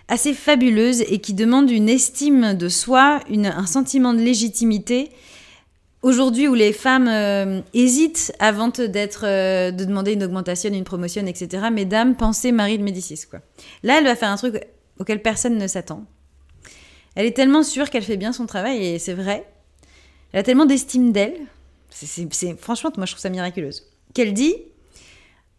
[0.08, 5.10] assez fabuleuse et qui demande une estime de soi, une- un sentiment de légitimité
[6.02, 11.68] aujourd'hui où les femmes euh, hésitent avant euh, de demander une augmentation, une promotion, etc.
[11.72, 13.40] Mesdames, pensez Marie de Médicis, quoi.
[13.84, 14.62] Là, elle va faire un truc
[15.00, 16.06] auquel personne ne s'attend.
[17.16, 19.48] Elle est tellement sûre qu'elle fait bien son travail, et c'est vrai.
[20.34, 21.38] Elle a tellement d'estime d'elle.
[21.90, 22.28] C'est,
[22.60, 23.84] franchement, moi, je trouve ça miraculeuse.
[24.14, 24.56] Qu'elle dit,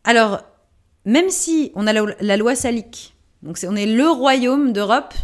[0.05, 0.43] alors,
[1.05, 5.15] même si on a la, loi salique, donc on est le royaume d'Europe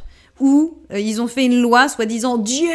[0.40, 2.68] où euh, ils ont fait une loi soi-disant Dieu,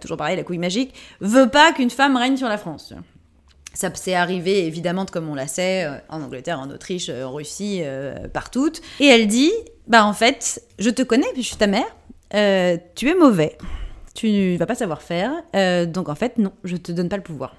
[0.00, 2.94] toujours pareil, la couille magique, veut pas qu'une femme règne sur la France.
[3.74, 7.32] Ça s'est arrivé évidemment, comme on la sait, euh, en Angleterre, en Autriche, euh, en
[7.32, 7.82] Russie,
[8.32, 8.72] partout.
[9.00, 9.52] Et elle dit,
[9.86, 11.96] bah en fait, je te connais, je suis ta mère,
[12.94, 13.58] tu es mauvais,
[14.14, 15.32] tu vas pas savoir faire,
[15.88, 17.56] donc en fait non, je te donne pas le pouvoir.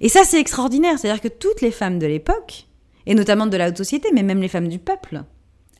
[0.00, 2.67] Et ça c'est extraordinaire, c'est-à-dire que toutes les femmes de l'époque,
[3.08, 5.22] et notamment de la haute société, mais même les femmes du peuple,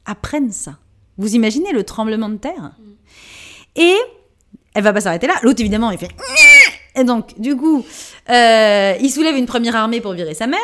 [0.06, 0.78] apprennent ça.
[1.18, 2.72] Vous imaginez le tremblement de terre?
[3.76, 3.94] Et
[4.74, 5.34] elle va pas s'arrêter là.
[5.42, 6.10] L'autre, évidemment, il fait.
[6.96, 7.84] Et donc, du coup,
[8.30, 10.58] euh, il soulève une première armée pour virer sa mère.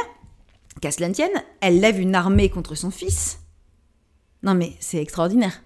[0.80, 3.40] Qu'à cela tienne, elle lève une armée contre son fils.
[4.42, 5.62] Non, mais c'est extraordinaire.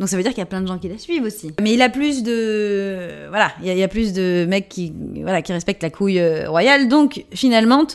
[0.00, 1.52] Donc ça veut dire qu'il y a plein de gens qui la suivent aussi.
[1.60, 5.52] Mais il a plus de voilà, il y, a plus de mecs qui voilà qui
[5.52, 6.88] respectent la couille euh, royale.
[6.88, 7.86] Donc finalement,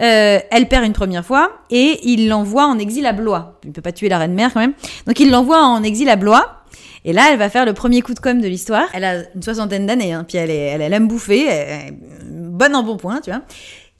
[0.00, 3.60] euh, elle perd une première fois et il l'envoie en exil à Blois.
[3.66, 4.72] Il peut pas tuer la reine mère quand même.
[5.06, 6.64] Donc il l'envoie en exil à Blois.
[7.04, 8.88] Et là, elle va faire le premier coup de com de l'histoire.
[8.94, 11.92] Elle a une soixantaine d'années, hein, puis elle, est, elle, elle aime bouffer,
[12.26, 13.40] bonne en bon point, tu vois.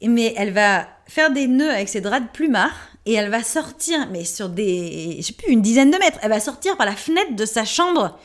[0.02, 4.08] Mais elle va faire des nœuds avec ses draps de plumard et elle va sortir,
[4.10, 6.94] mais sur des, je sais plus, une dizaine de mètres, elle va sortir par la
[6.94, 8.18] fenêtre de sa chambre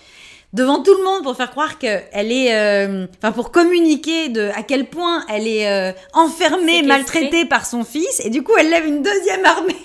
[0.54, 4.64] devant tout le monde pour faire croire qu'elle est, euh, enfin pour communiquer de à
[4.64, 8.86] quel point elle est euh, enfermée, maltraitée par son fils, et du coup elle lève
[8.86, 9.76] une deuxième armée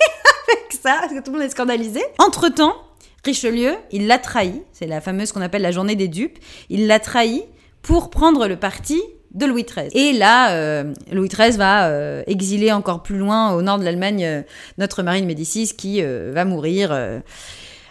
[0.48, 2.02] avec ça, parce que tout le monde est scandalisé.
[2.18, 2.76] Entre temps,
[3.24, 7.00] Richelieu, il l'a trahi, c'est la fameuse qu'on appelle la journée des dupes, il l'a
[7.00, 7.44] trahi
[7.82, 9.00] pour prendre le parti
[9.32, 9.90] de Louis XIII.
[9.94, 14.24] Et là, euh, Louis XIII va euh, exiler encore plus loin au nord de l'Allemagne
[14.24, 14.42] euh,
[14.78, 16.96] notre Marie de Médicis qui va mourir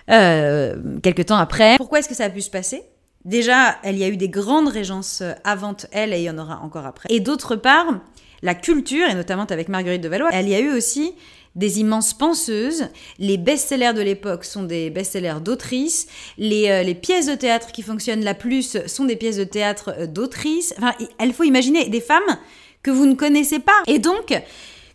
[0.07, 1.77] quelques temps après.
[1.77, 2.83] Pourquoi est-ce que ça a pu se passer?
[3.25, 6.61] Déjà, il y a eu des grandes régences avant elle et il y en aura
[6.63, 7.07] encore après.
[7.11, 7.99] Et d'autre part,
[8.41, 11.13] la culture, et notamment avec Marguerite de Valois, elle y a eu aussi
[11.55, 12.87] des immenses penseuses.
[13.17, 16.07] Les best-sellers de l'époque sont des best-sellers d'autrices.
[16.37, 19.93] Les, euh, les, pièces de théâtre qui fonctionnent la plus sont des pièces de théâtre
[19.97, 20.73] euh, d'autrices.
[20.77, 22.37] Enfin, il faut imaginer des femmes
[22.83, 23.83] que vous ne connaissez pas.
[23.87, 24.33] Et donc,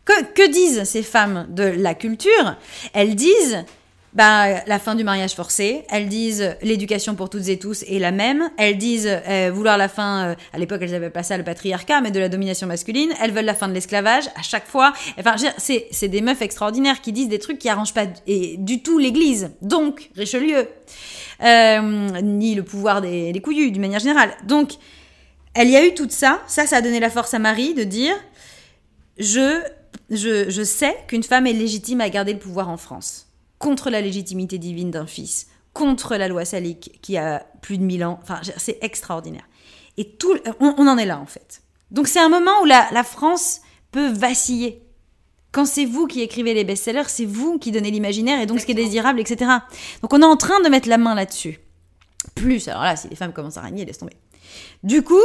[0.04, 2.56] que disent ces femmes de la culture?
[2.92, 3.64] Elles disent
[4.14, 5.84] bah, la fin du mariage forcé.
[5.90, 8.48] Elles disent l'éducation pour toutes et tous est la même.
[8.58, 12.00] Elles disent euh, vouloir la fin, euh, à l'époque elles n'avaient pas ça le patriarcat,
[12.00, 13.12] mais de la domination masculine.
[13.20, 14.92] Elles veulent la fin de l'esclavage à chaque fois.
[15.18, 19.50] Enfin, c'est, des meufs extraordinaires qui disent des trucs qui arrangent pas du tout l'Église.
[19.62, 20.68] Donc, Richelieu.
[21.42, 24.30] Euh, ni le pouvoir des, des couillus, d'une manière générale.
[24.44, 24.74] Donc,
[25.54, 26.40] elle y a eu tout ça.
[26.46, 28.14] Ça, ça a donné la force à Marie de dire
[29.18, 29.60] je,
[30.10, 33.26] je, je sais qu'une femme est légitime à garder le pouvoir en France
[33.64, 38.04] contre la légitimité divine d'un fils, contre la loi salique qui a plus de mille
[38.04, 38.20] ans.
[38.22, 39.48] Enfin, c'est extraordinaire.
[39.96, 41.62] Et tout, on, en est là en fait.
[41.90, 44.82] Donc c'est un moment où la, France peut vaciller.
[45.50, 48.66] Quand c'est vous qui écrivez les best-sellers, c'est vous qui donnez l'imaginaire et donc ce
[48.66, 49.50] qui est désirable, etc.
[50.02, 51.58] Donc on est en train de mettre la main là-dessus.
[52.34, 54.16] Plus, alors là, si les femmes commencent à régner, laisse tomber.
[54.82, 55.24] Du coup,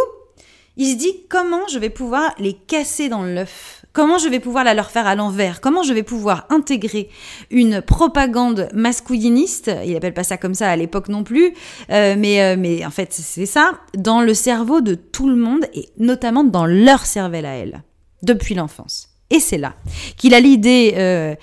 [0.78, 3.79] il se dit comment je vais pouvoir les casser dans l'œuf?
[3.92, 5.62] Comment je vais pouvoir la leur faire à l'envers?
[5.62, 7.10] Comment je vais pouvoir intégrer
[7.50, 9.72] une propagande masculiniste?
[9.84, 11.54] Il appelle pas ça comme ça à l'époque non plus,
[11.90, 15.66] euh, mais, euh, mais en fait c'est ça, dans le cerveau de tout le monde
[15.74, 17.82] et notamment dans leur cervelle à elle,
[18.22, 19.10] depuis l'enfance.
[19.32, 19.74] Et c'est là
[20.18, 21.36] qu'il a l'idée euh,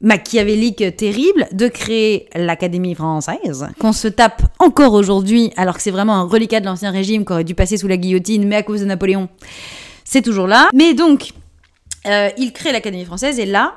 [0.00, 6.14] machiavélique terrible de créer l'Académie française, qu'on se tape encore aujourd'hui, alors que c'est vraiment
[6.14, 8.80] un reliquat de l'Ancien Régime qui aurait dû passer sous la guillotine, mais à cause
[8.80, 9.28] de Napoléon,
[10.04, 10.68] c'est toujours là.
[10.72, 11.32] Mais donc,
[12.06, 13.74] euh, il crée l'Académie française et là,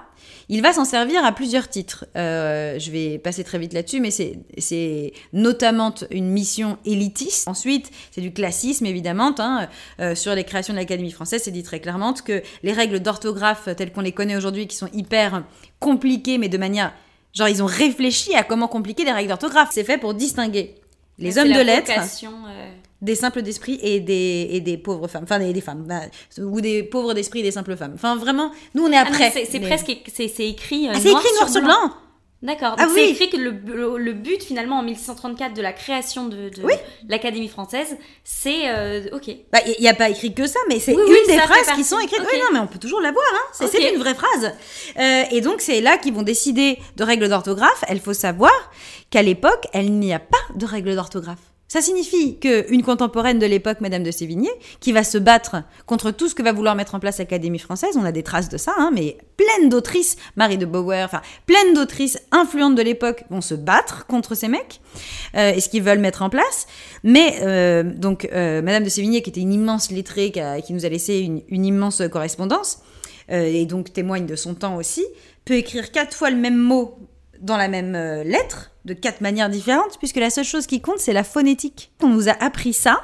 [0.50, 2.06] il va s'en servir à plusieurs titres.
[2.16, 7.48] Euh, je vais passer très vite là-dessus, mais c'est notamment une mission élitiste.
[7.48, 9.36] Ensuite, c'est du classisme, évidemment.
[9.40, 9.68] Hein.
[10.00, 13.68] Euh, sur les créations de l'Académie française, c'est dit très clairement que les règles d'orthographe
[13.76, 15.44] telles qu'on les connaît aujourd'hui, qui sont hyper
[15.80, 16.94] compliquées, mais de manière...
[17.34, 19.70] Genre, ils ont réfléchi à comment compliquer les règles d'orthographe.
[19.72, 20.76] C'est fait pour distinguer
[21.20, 21.92] les hommes de lettres
[23.02, 26.02] des simples d'esprit et des, et des pauvres femmes, enfin des, des femmes, bah,
[26.40, 27.94] ou des pauvres d'esprit et des simples femmes.
[27.96, 29.32] Enfin vraiment, nous on est ah après.
[29.32, 31.94] c'est presque, c'est écrit, euh, ah, c'est écrit noir sur blanc.
[32.44, 32.76] D'accord.
[32.78, 36.62] Ah, c'est écrit que le, le, but finalement en 1634 de la création de, de
[37.10, 39.32] l'Académie française, c'est euh, ok.
[39.52, 41.98] Bah il n'y a pas écrit que ça, mais c'est une des phrases qui sont
[41.98, 42.22] écrites.
[42.32, 43.26] Oui non mais on peut toujours la voir.
[43.34, 43.68] Hein.
[43.68, 44.52] C'est une vraie phrase.
[45.00, 47.84] Euh, et donc c'est là qu'ils vont décider de règles d'orthographe.
[47.90, 48.54] Il faut savoir
[49.10, 51.40] qu'à l'époque, il n'y a pas de règles d'orthographe.
[51.68, 54.50] Ça signifie qu'une contemporaine de l'époque, Madame de Sévigné,
[54.80, 57.98] qui va se battre contre tout ce que va vouloir mettre en place l'Académie française,
[57.98, 61.74] on a des traces de ça, hein, mais pleine d'autrices, Marie de Beauvoir, enfin, pleine
[61.74, 64.80] d'autrices influentes de l'époque vont se battre contre ces mecs
[65.36, 66.68] euh, et ce qu'ils veulent mettre en place.
[67.04, 70.90] Mais euh, donc, euh, Madame de Sévigné, qui était une immense lettrée, qui, nous a
[70.90, 72.80] laissé une, immense correspondance,
[73.30, 75.06] et donc témoigne de son temps aussi,
[75.44, 76.98] peut écrire quatre fois le même mot
[77.42, 81.00] dans la même euh, lettre, de quatre manières différentes, puisque la seule chose qui compte,
[81.00, 81.92] c'est la phonétique.
[82.02, 83.02] On nous a appris ça.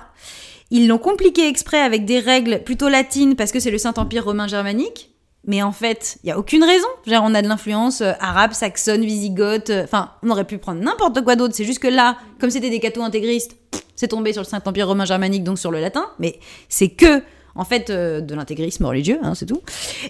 [0.71, 4.47] Ils l'ont compliqué exprès avec des règles plutôt latines, parce que c'est le Saint-Empire romain
[4.47, 5.09] germanique.
[5.45, 6.87] Mais en fait, il y a aucune raison.
[7.05, 9.71] Genre, on a de l'influence euh, arabe, saxonne, wisigothe.
[9.71, 11.53] euh, Enfin, on aurait pu prendre n'importe quoi d'autre.
[11.53, 13.57] C'est juste que là, comme c'était des cathos intégristes,
[13.95, 16.05] c'est tombé sur le Saint-Empire romain germanique, donc sur le latin.
[16.17, 17.21] Mais c'est que,
[17.55, 19.61] en fait, euh, de l'intégrisme religieux, hein, c'est tout.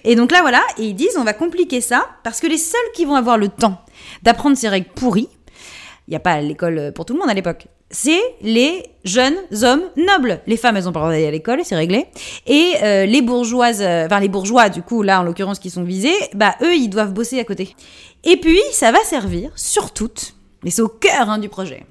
[0.04, 2.80] Et donc là, voilà, et ils disent, on va compliquer ça, parce que les seuls
[2.94, 3.80] qui vont avoir le temps
[4.22, 5.28] d'apprendre ces règles pourries,
[6.06, 7.66] il n'y a pas l'école pour tout le monde à l'époque.
[7.90, 10.40] C'est les jeunes hommes nobles.
[10.46, 12.06] Les femmes, elles ont pas le droit d'aller à l'école, c'est réglé.
[12.46, 15.84] Et euh, les bourgeoises, euh, enfin les bourgeois, du coup, là en l'occurrence qui sont
[15.84, 17.74] visés, bah eux, ils doivent bosser à côté.
[18.24, 20.10] Et puis, ça va servir, surtout,
[20.62, 21.86] mais c'est au cœur hein, du projet,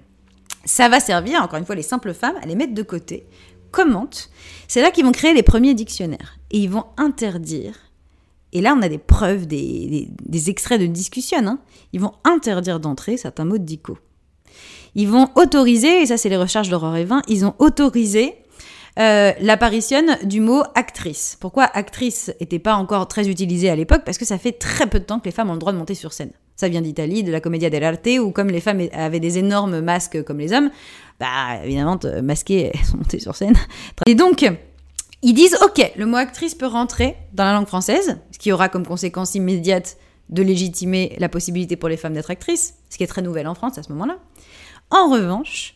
[0.66, 3.26] ça va servir, encore une fois, les simples femmes à les mettre de côté.
[3.74, 4.10] Comment
[4.70, 6.38] C'est là qu'ils vont créer les premiers dictionnaires.
[6.52, 7.74] Et ils vont interdire
[8.56, 11.40] et là, on a des preuves, des, des- extraits de discussion.
[11.48, 11.58] hein.
[11.92, 13.98] Ils vont interdire d'entrer certains mots dico.
[14.94, 18.36] Ils vont autoriser, et ça c'est les recherches d'Aurore Evin, ils ont autorisé
[19.00, 21.36] euh, l'apparition du mot actrice.
[21.40, 24.04] Pourquoi actrice n'était pas encore très utilisé à l'époque?
[24.06, 25.80] Parce que ça fait très peu de temps que les femmes ont le droit de
[25.80, 26.30] monter sur scène.
[26.56, 30.24] Ça vient d'Italie, de la commedia dell'arte, où comme les femmes avaient des énormes masques
[30.24, 30.70] comme les hommes,
[31.20, 33.56] bah évidemment, masquées, elles sont montées sur scène.
[34.06, 34.46] Et donc,
[35.22, 38.70] ils disent ok, le mot actrice peut rentrer dans la langue française, ce qui aura
[38.70, 39.98] comme conséquence immédiate
[40.30, 43.56] de légitimer la possibilité pour les femmes d'être actrices, ce qui est très nouvelle en
[43.56, 44.18] France à ce moment-là.
[44.90, 45.76] En revanche,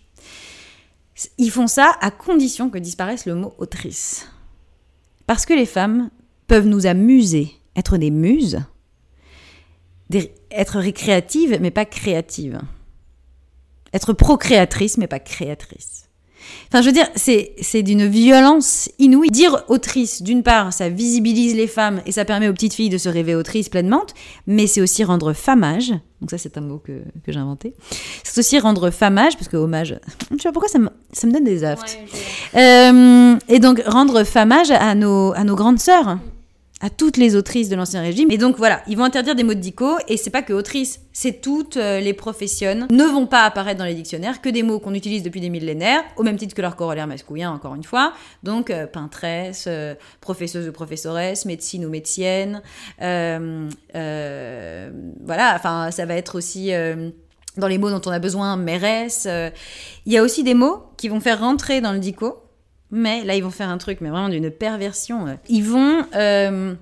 [1.38, 4.30] ils font ça à condition que disparaisse le mot autrice.
[5.26, 6.10] Parce que les femmes
[6.48, 8.60] peuvent nous amuser, être des muses,
[10.52, 12.60] être récréatives mais pas créatives,
[13.98, 16.08] être procréatrice mais pas créatrice.
[16.70, 19.30] Enfin, je veux dire, c'est, d'une violence inouïe.
[19.30, 22.98] Dire autrice, d'une part, ça visibilise les femmes et ça permet aux petites filles de
[22.98, 24.04] se rêver autrices pleinement,
[24.48, 25.94] mais c'est aussi rendre famage.
[26.22, 27.74] Donc ça, c'est un mot que, que j'ai inventé.
[28.24, 30.00] C'est aussi rendre famage, parce que hommage,
[30.32, 31.98] je sais pas pourquoi ça me, ça me donne des aftes.
[32.56, 36.18] Euh, et donc, rendre famage à nos, à nos grandes sœurs,
[36.80, 38.30] à toutes les autrices de l'Ancien Régime.
[38.30, 41.00] Et donc, voilà, ils vont interdire des mots de dico, et c'est pas que autrices,
[41.12, 44.80] c'est toutes euh, les professions ne vont pas apparaître dans les dictionnaires que des mots
[44.80, 48.14] qu'on utilise depuis des millénaires, au même titre que leur corollaire masculin, encore une fois.
[48.44, 52.62] Donc, euh, peintresse, euh, professeuse ou professoresse, médecine ou médecienne.
[53.02, 54.92] euh, euh,
[55.26, 56.72] voilà, enfin, ça va être aussi...
[57.58, 59.28] dans les mots dont on a besoin, mairesse.
[60.06, 62.38] Il y a aussi des mots qui vont faire rentrer dans le dico,
[62.92, 65.28] mais là, ils vont faire un truc, mais vraiment d'une perversion.
[65.28, 65.36] euh.
[65.50, 66.76] Ils vont euh,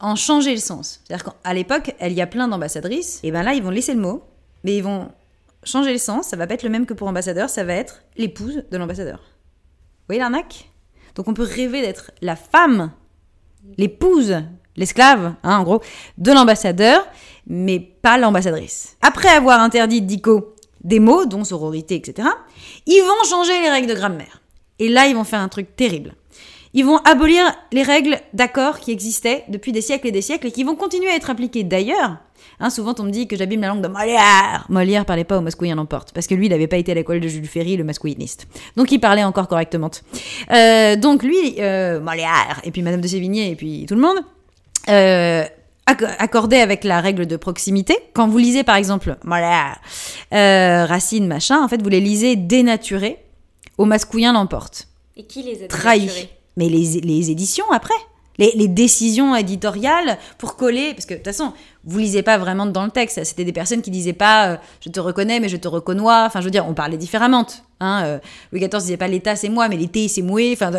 [0.00, 1.00] en changer le sens.
[1.04, 4.00] C'est-à-dire qu'à l'époque, il y a plein d'ambassadrices, et ben là, ils vont laisser le
[4.00, 4.24] mot,
[4.64, 5.08] mais ils vont
[5.64, 6.28] changer le sens.
[6.28, 9.18] Ça va pas être le même que pour ambassadeur, ça va être l'épouse de l'ambassadeur.
[9.18, 10.70] Vous voyez l'arnaque?
[11.14, 12.92] Donc on peut rêver d'être la femme,
[13.78, 14.42] l'épouse,
[14.76, 15.80] l'esclave, hein, en gros,
[16.18, 17.06] de l'ambassadeur,
[17.46, 18.96] mais pas l'ambassadrice.
[19.02, 22.28] Après avoir interdit dico des mots, dont sororité, etc.,
[22.86, 24.40] ils vont changer les règles de grammaire.
[24.78, 26.14] Et là, ils vont faire un truc terrible.
[26.74, 30.50] Ils vont abolir les règles d'accord qui existaient depuis des siècles et des siècles et
[30.52, 32.18] qui vont continuer à être appliquées d'ailleurs.
[32.60, 34.66] Hein, souvent, on me dit que j'abîme la langue de Molière.
[34.68, 37.20] Molière parlait pas au masculin l'emporte, parce que lui, il n'avait pas été à l'école
[37.20, 38.46] de Jules Ferry, le masculiniste.
[38.76, 39.90] Donc, il parlait encore correctement.
[40.52, 44.18] Euh, donc, lui, euh, Molière, et puis Madame de Sévigné, et puis tout le monde,
[44.88, 45.44] euh,
[45.86, 47.96] acc- accordé avec la règle de proximité.
[48.14, 49.78] Quand vous lisez, par exemple, Molière,
[50.32, 53.18] euh, Racine, machin, en fait, vous les lisez dénaturés,
[53.78, 56.00] au masculin l'emporte Et qui les a trahi.
[56.00, 57.94] dénaturés Mais les, les éditions après
[58.38, 62.66] les, les décisions éditoriales pour coller, parce que de toute façon, vous lisez pas vraiment
[62.66, 63.24] dans le texte.
[63.24, 66.24] C'était des personnes qui disaient pas euh, je te reconnais, mais je te reconnois.
[66.26, 67.46] Enfin, je veux dire, on parlait différemment.
[67.80, 68.18] Hein, euh,
[68.52, 70.52] Louis XIV disait pas l'État c'est moi, mais l'été c'est moué.
[70.52, 70.70] Enfin,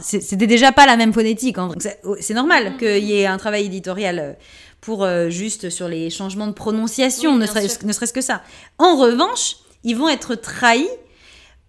[0.00, 1.58] c'était déjà pas la même phonétique.
[1.58, 1.66] hein.
[1.66, 1.82] Donc,
[2.20, 4.32] c'est- normal qu'il y ait un travail éditorial euh,
[4.80, 7.86] pour euh, juste sur les changements de prononciation, Oui, ne bien serait-ce sûr.
[7.88, 8.40] ne serait-ce que ça.
[8.78, 10.88] En revanche, ils vont être trahis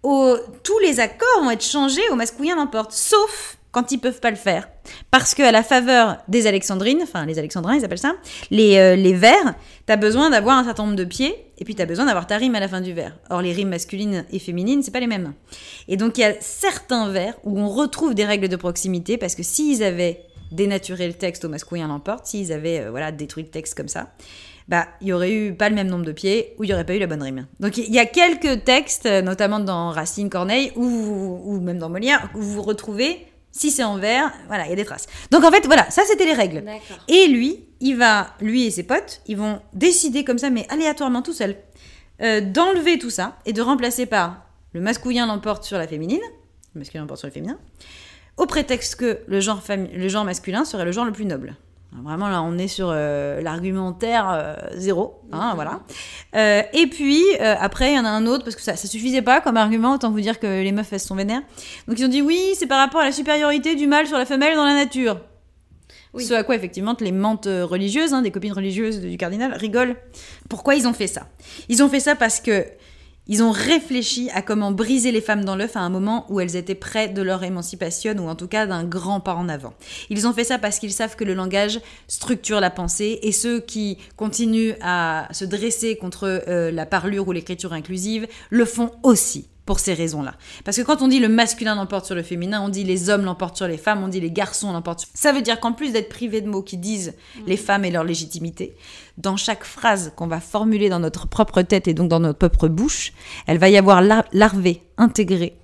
[0.02, 4.36] tous les accords vont être changés au masculin n'importe, sauf quand ils peuvent pas le
[4.36, 4.68] faire.
[5.10, 8.14] Parce qu'à la faveur des alexandrines, enfin les alexandrins ils appellent ça,
[8.50, 9.54] les, euh, les vers,
[9.86, 12.26] tu as besoin d'avoir un certain nombre de pieds, et puis tu as besoin d'avoir
[12.26, 13.16] ta rime à la fin du vers.
[13.30, 15.32] Or les rimes masculines et féminines, c'est pas les mêmes.
[15.88, 19.34] Et donc il y a certains vers où on retrouve des règles de proximité, parce
[19.34, 23.50] que s'ils avaient dénaturé le texte au masculin l'emporte, s'ils avaient euh, voilà, détruit le
[23.50, 24.10] texte comme ça,
[24.68, 26.86] bah, il y aurait eu pas le même nombre de pieds ou il y aurait
[26.86, 27.46] pas eu la bonne rime.
[27.60, 32.30] Donc il y a quelques textes, notamment dans Racine, Corneille ou, ou même dans Molière,
[32.34, 35.06] où vous retrouvez si c'est en vert, voilà, il y a des traces.
[35.30, 36.64] Donc en fait, voilà, ça c'était les règles.
[37.08, 41.22] Et lui, il va, lui et ses potes, ils vont décider comme ça, mais aléatoirement
[41.22, 41.56] tout seul,
[42.22, 46.22] euh, d'enlever tout ça et de remplacer par le masculin l'emporte sur la féminine,
[46.74, 47.58] le masculin l'emporte sur le féminin,
[48.38, 51.54] au prétexte que le genre, le genre masculin serait le genre le plus noble.
[52.00, 55.20] Vraiment, là, on est sur euh, l'argumentaire euh, zéro.
[55.30, 55.54] Hein, mhm.
[55.54, 55.80] voilà.
[56.34, 59.22] Euh, et puis, après, il y en a un autre, parce que ça ne suffisait
[59.22, 61.42] pas comme argument, autant vous dire que les meufs, elles sont vénères.
[61.86, 64.24] Donc, ils ont dit oui, c'est par rapport à la supériorité du mâle sur la
[64.24, 65.20] femelle dans la nature.
[66.14, 66.24] Oui.
[66.24, 69.96] Ce à quoi, effectivement, les mentes religieuses, hein, des copines religieuses du cardinal, rigolent.
[70.48, 71.26] Pourquoi ils ont fait ça?
[71.68, 72.66] Ils ont fait ça parce que
[73.28, 76.56] ils ont réfléchi à comment briser les femmes dans l'œuf à un moment où elles
[76.56, 79.74] étaient près de leur émancipation ou en tout cas d'un grand pas en avant.
[80.10, 83.60] Ils ont fait ça parce qu'ils savent que le langage structure la pensée et ceux
[83.60, 89.48] qui continuent à se dresser contre euh, la parlure ou l'écriture inclusive le font aussi
[89.64, 90.34] pour ces raisons-là.
[90.64, 93.24] Parce que quand on dit le masculin l'emporte sur le féminin, on dit les hommes
[93.24, 95.08] l'emportent sur les femmes, on dit les garçons l'emportent sur...
[95.14, 97.14] Ça veut dire qu'en plus d'être privé de mots qui disent
[97.46, 98.74] les femmes et leur légitimité,
[99.18, 102.68] dans chaque phrase qu'on va formuler dans notre propre tête et donc dans notre propre
[102.68, 103.12] bouche,
[103.46, 105.56] elle va y avoir larvé, intégré,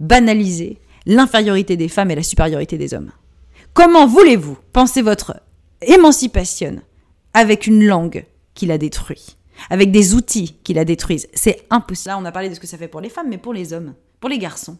[0.00, 3.12] banalisé l'infériorité des femmes et la supériorité des hommes.
[3.72, 5.40] Comment voulez-vous penser votre
[5.80, 6.80] émancipation
[7.32, 9.36] avec une langue qui la détruit?
[9.70, 11.28] Avec des outils qui la détruisent.
[11.34, 12.10] C'est impossible.
[12.10, 13.72] Là, on a parlé de ce que ça fait pour les femmes, mais pour les
[13.72, 14.78] hommes, pour les garçons.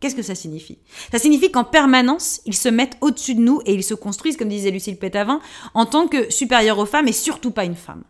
[0.00, 0.78] Qu'est-ce que ça signifie?
[1.10, 4.50] Ça signifie qu'en permanence, ils se mettent au-dessus de nous et ils se construisent, comme
[4.50, 5.40] disait Lucille Pétavin,
[5.72, 8.04] en tant que supérieurs aux femmes et surtout pas une femme.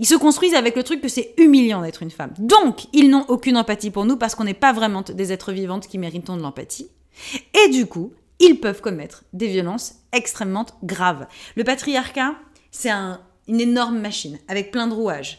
[0.00, 2.32] Ils se construisent avec le truc que c'est humiliant d'être une femme.
[2.38, 5.86] Donc, ils n'ont aucune empathie pour nous parce qu'on n'est pas vraiment des êtres vivantes
[5.86, 6.88] qui méritons de l'empathie.
[7.64, 11.26] Et du coup, ils peuvent commettre des violences extrêmement graves.
[11.56, 12.36] Le patriarcat,
[12.70, 15.38] c'est un une énorme machine avec plein de rouages.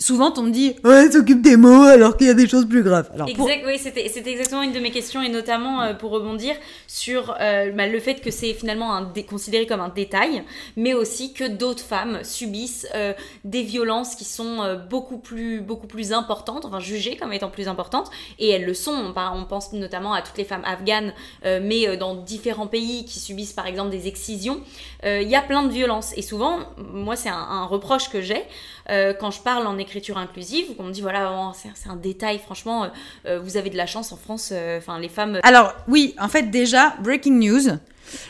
[0.00, 2.82] Souvent, on me dit Ouais, s'occupe des mots alors qu'il y a des choses plus
[2.82, 3.10] graves.
[3.14, 6.54] Alors, exact, oui, c'était exactement une de mes questions, et notamment euh, pour rebondir
[6.86, 10.44] sur euh, bah, le fait que c'est finalement un considéré comme un détail,
[10.76, 13.12] mais aussi que d'autres femmes subissent euh,
[13.44, 18.10] des violences qui sont beaucoup, plus, beaucoup plus importantes, enfin jugées comme étant plus importantes,
[18.38, 18.92] et elles le sont.
[18.92, 21.12] On, pense notamment à toutes les femmes afghanes,
[21.44, 24.60] mais dans différents pays qui subissent par exemple des excisions.
[25.04, 28.44] Il y a plein de violences, et souvent, moi, c'est un, un, reproche que j'ai
[28.86, 32.84] quand je parle en écriture inclusive, on me dit voilà, oh, c'est un détail, franchement,
[32.84, 32.88] euh,
[33.26, 35.40] euh, vous avez de la chance en France, euh, enfin les femmes.
[35.42, 37.78] Alors oui, en fait déjà, breaking news.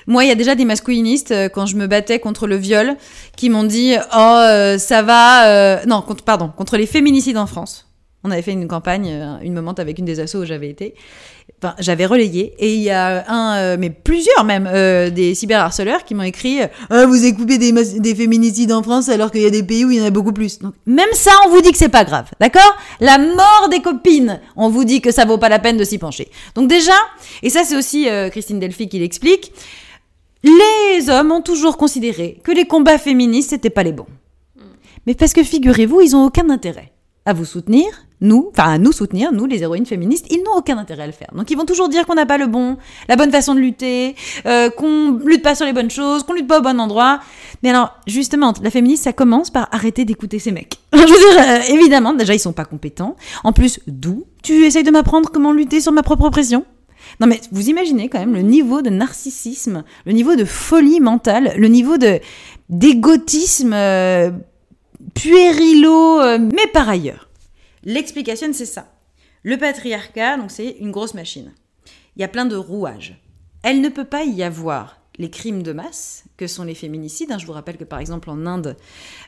[0.06, 2.96] Moi, il y a déjà des masculinistes quand je me battais contre le viol
[3.36, 7.88] qui m'ont dit oh ça va non contre pardon contre les féminicides en France.
[8.28, 10.94] On avait fait une campagne, une moment avec une des assos où j'avais été
[11.62, 16.04] enfin, j'avais relayé et il y a un, euh, mais plusieurs même, euh, des cyberharceleurs
[16.04, 16.60] qui m'ont écrit
[16.90, 19.90] ah, Vous écoutez des, des féminicides en France alors qu'il y a des pays où
[19.90, 20.58] il y en a beaucoup plus.
[20.58, 22.76] Donc, même ça, on vous dit que c'est pas grave, d'accord?
[23.00, 25.98] La mort des copines, on vous dit que ça vaut pas la peine de s'y
[25.98, 26.28] pencher.
[26.54, 26.92] Donc, déjà,
[27.42, 29.52] et ça, c'est aussi euh, Christine Delphi qui l'explique
[30.44, 34.06] les hommes ont toujours considéré que les combats féministes, n'étaient pas les bons.
[35.04, 36.92] Mais parce que figurez-vous, ils ont aucun intérêt
[37.24, 37.86] à vous soutenir,
[38.20, 41.12] nous, enfin à nous soutenir, nous les héroïnes féministes, ils n'ont aucun intérêt à le
[41.12, 41.28] faire.
[41.35, 42.76] Donc ils vont toujours dire qu'on n'a pas le bon,
[43.09, 46.48] la bonne façon de lutter, euh, qu'on lutte pas sur les bonnes choses, qu'on lutte
[46.48, 47.20] pas au bon endroit.
[47.62, 50.78] Mais alors justement, la féministe, ça commence par arrêter d'écouter ces mecs.
[50.92, 53.16] Je veux dire, euh, évidemment, déjà ils sont pas compétents.
[53.44, 56.64] En plus, d'où tu essayes de m'apprendre comment lutter sur ma propre pression
[57.20, 61.54] non mais vous imaginez quand même le niveau de narcissisme, le niveau de folie mentale,
[61.57, 62.20] le niveau de
[62.68, 64.31] d'égotisme euh,
[65.14, 67.27] puérilo, euh, mais par ailleurs.
[67.84, 68.92] L'explication, c'est ça.
[69.42, 71.52] Le patriarcat, donc c'est une grosse machine.
[72.16, 73.22] Il y a plein de rouages.
[73.62, 77.32] Elle ne peut pas y avoir les crimes de masse, que sont les féminicides.
[77.32, 77.38] Hein.
[77.38, 78.76] Je vous rappelle que par exemple en Inde,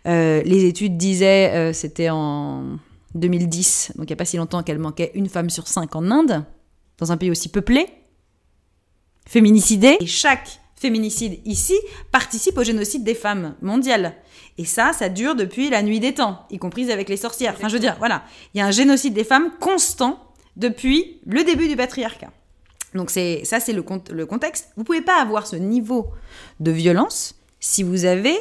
[0.06, 2.78] euh, les études disaient, euh, c'était en
[3.14, 6.10] 2010, donc il n'y a pas si longtemps qu'elle manquait une femme sur cinq en
[6.10, 6.44] Inde,
[6.98, 7.86] dans un pays aussi peuplé,
[9.26, 9.96] féminicidé.
[10.00, 11.78] Et chaque féminicide ici
[12.10, 14.14] participe au génocide des femmes mondiales.
[14.58, 17.54] Et ça, ça dure depuis la nuit des temps, y compris avec les sorcières.
[17.56, 20.18] Enfin, je veux dire, voilà, il y a un génocide des femmes constant
[20.56, 22.30] depuis le début du patriarcat.
[22.94, 24.70] Donc c'est ça, c'est le, le contexte.
[24.76, 26.08] Vous pouvez pas avoir ce niveau
[26.58, 28.36] de violence si vous avez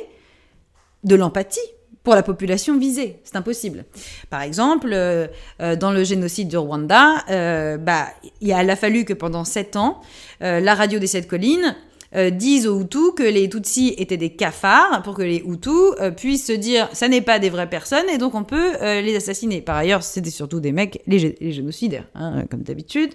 [1.03, 1.59] de l'empathie
[2.03, 3.19] pour la population visée.
[3.23, 3.85] C'est impossible.
[4.29, 5.27] Par exemple, euh,
[5.61, 8.07] euh, dans le génocide du Rwanda, euh, bah,
[8.41, 10.01] il a fallu que pendant sept ans,
[10.39, 11.75] la radio des sept collines
[12.15, 16.11] euh, disent aux Hutus que les Tutsis étaient des cafards pour que les Hutus euh,
[16.11, 19.15] puissent se dire ça n'est pas des vraies personnes et donc on peut euh, les
[19.15, 19.61] assassiner.
[19.61, 23.11] Par ailleurs, c'était surtout des mecs, les, gé- les génocidaires, hein, comme d'habitude.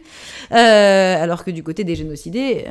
[0.50, 2.66] Alors que du côté des génocidés,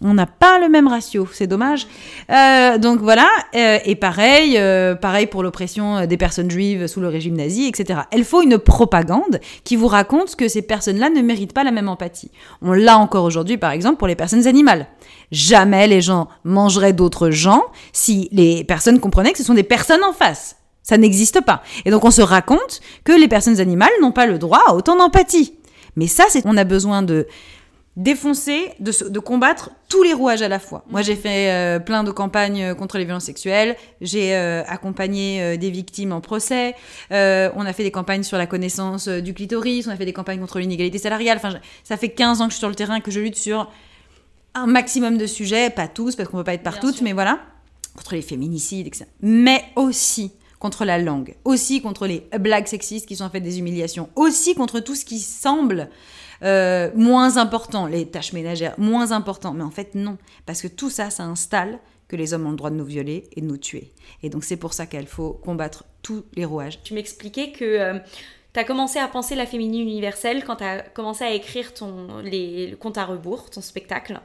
[0.00, 1.86] on n'a pas le même ratio, c'est dommage.
[2.80, 4.58] Donc voilà, et pareil,
[5.00, 8.00] pareil pour l'oppression des personnes juives sous le régime nazi, etc.
[8.14, 11.88] Il faut une propagande qui vous raconte que ces personnes-là ne méritent pas la même
[11.88, 12.30] empathie.
[12.62, 14.86] On l'a encore aujourd'hui, par exemple, pour les personnes animales.
[15.64, 20.12] Les gens mangeraient d'autres gens si les personnes comprenaient que ce sont des personnes en
[20.12, 20.56] face.
[20.82, 21.62] Ça n'existe pas.
[21.84, 24.96] Et donc on se raconte que les personnes animales n'ont pas le droit à autant
[24.96, 25.54] d'empathie.
[25.96, 27.26] Mais ça, c'est on a besoin de
[27.96, 30.84] défoncer, de, combattre tous les rouages à la fois.
[30.88, 33.76] Moi, j'ai fait euh, plein de campagnes euh, contre les violences sexuelles.
[34.00, 36.74] J'ai euh, accompagné des victimes en procès.
[37.10, 39.86] On a fait des campagnes sur la connaissance du clitoris.
[39.86, 41.38] On a fait des campagnes contre l'inégalité salariale.
[41.42, 43.68] Enfin, ça fait 15 ans que je suis sur le terrain, que je lutte sur
[44.54, 47.40] un maximum de sujets, pas tous, parce qu'on peut pas être partout, mais voilà,
[47.94, 49.06] contre les féminicides, etc.
[49.20, 53.58] Mais aussi contre la langue, aussi contre les blagues sexistes qui sont en fait des
[53.58, 55.88] humiliations, aussi contre tout ce qui semble
[56.42, 60.90] euh, moins important, les tâches ménagères moins important, mais en fait non, parce que tout
[60.90, 61.78] ça, ça installe
[62.08, 63.92] que les hommes ont le droit de nous violer et de nous tuer.
[64.22, 66.82] Et donc c'est pour ça qu'il faut combattre tous les rouages.
[66.82, 68.02] Tu m'expliquais que tu
[68.56, 72.74] as commencé à penser la féminine universelle quand tu as commencé à écrire ton, le
[72.74, 74.20] compte à rebours, ton spectacle,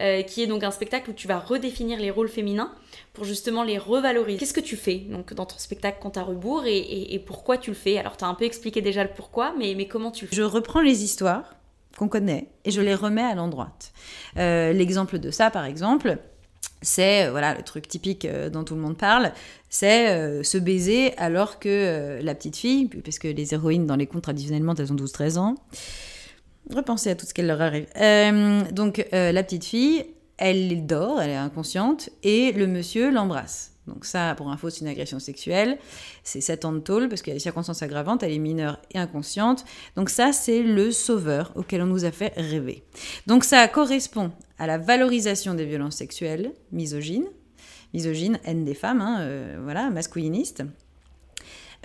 [0.00, 2.72] euh, qui est donc un spectacle où tu vas redéfinir les rôles féminins
[3.12, 4.38] pour justement les revaloriser.
[4.38, 7.76] Qu'est-ce que tu fais donc dans ton spectacle compte à rebours et, pourquoi tu le
[7.76, 7.98] fais?
[7.98, 10.36] Alors tu as un peu expliqué déjà le pourquoi, mais, mais comment tu le fais?
[10.36, 11.56] Je reprends les histoires
[11.98, 13.72] qu'on connaît et je les remets à l'endroit.
[14.36, 16.18] Euh, L'exemple de ça, par exemple,
[16.82, 19.32] c'est euh, voilà le truc typique euh, dont tout le monde parle,
[19.68, 24.06] c'est euh, se baiser alors que la petite fille, parce que les héroïnes dans les
[24.06, 25.54] contes traditionnellement elles ont 12-13 ans,
[26.70, 27.86] repensez à tout ce qu'elle leur arrive.
[28.72, 30.06] Donc la petite fille,
[30.38, 33.75] elle dort, elle est inconsciente et le monsieur l'embrasse.
[33.86, 35.78] Donc ça, pour info, c'est une agression sexuelle.
[36.24, 38.22] C'est 7 ans de tôle parce qu'il y a des circonstances aggravantes.
[38.22, 39.64] Elle est mineure et inconsciente.
[39.94, 42.82] Donc ça, c'est le sauveur auquel on nous a fait rêver.
[43.26, 47.26] Donc ça correspond à la valorisation des violences sexuelles misogynes.
[47.94, 50.64] Misogyne, haine des femmes, hein, euh, voilà, masculiniste.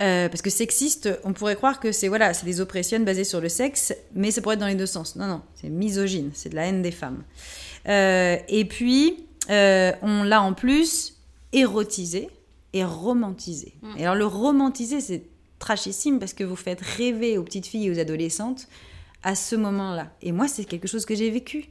[0.00, 3.40] Euh, parce que sexiste, on pourrait croire que c'est voilà, c'est des oppressions basées sur
[3.40, 5.14] le sexe, mais ça pourrait être dans les deux sens.
[5.16, 7.22] Non, non, c'est misogyne, c'est de la haine des femmes.
[7.88, 11.11] Euh, et puis, on l'a en plus
[11.52, 12.28] érotisé
[12.72, 13.74] et romantisé.
[13.98, 15.24] Et alors, le romantiser, c'est
[15.58, 18.66] trashissime parce que vous faites rêver aux petites filles et aux adolescentes
[19.22, 20.10] à ce moment-là.
[20.22, 21.66] Et moi, c'est quelque chose que j'ai vécu.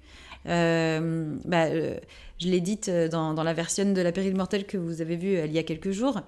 [0.47, 1.97] Euh, bah, euh,
[2.39, 5.15] je l'ai dite euh, dans, dans la version de La Pérille mortelle que vous avez
[5.15, 6.21] vue il y a quelques jours.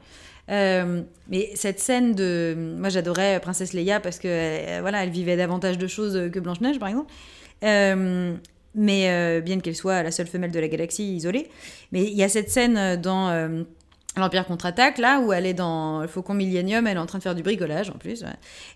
[0.49, 2.75] Euh, mais cette scène de.
[2.77, 6.89] Moi, j'adorais Princesse Leia parce que voilà, elle vivait davantage de choses que Blanche-Neige, par
[6.89, 7.11] exemple.
[8.75, 11.49] Mais euh, bien qu'elle soit la seule femelle de la galaxie isolée.
[11.91, 13.63] Mais il y a cette scène euh, dans euh,
[14.17, 17.23] l'Empire contre-attaque, là, où elle est dans le Faucon Millennium, elle est en train de
[17.23, 18.23] faire du bricolage en plus.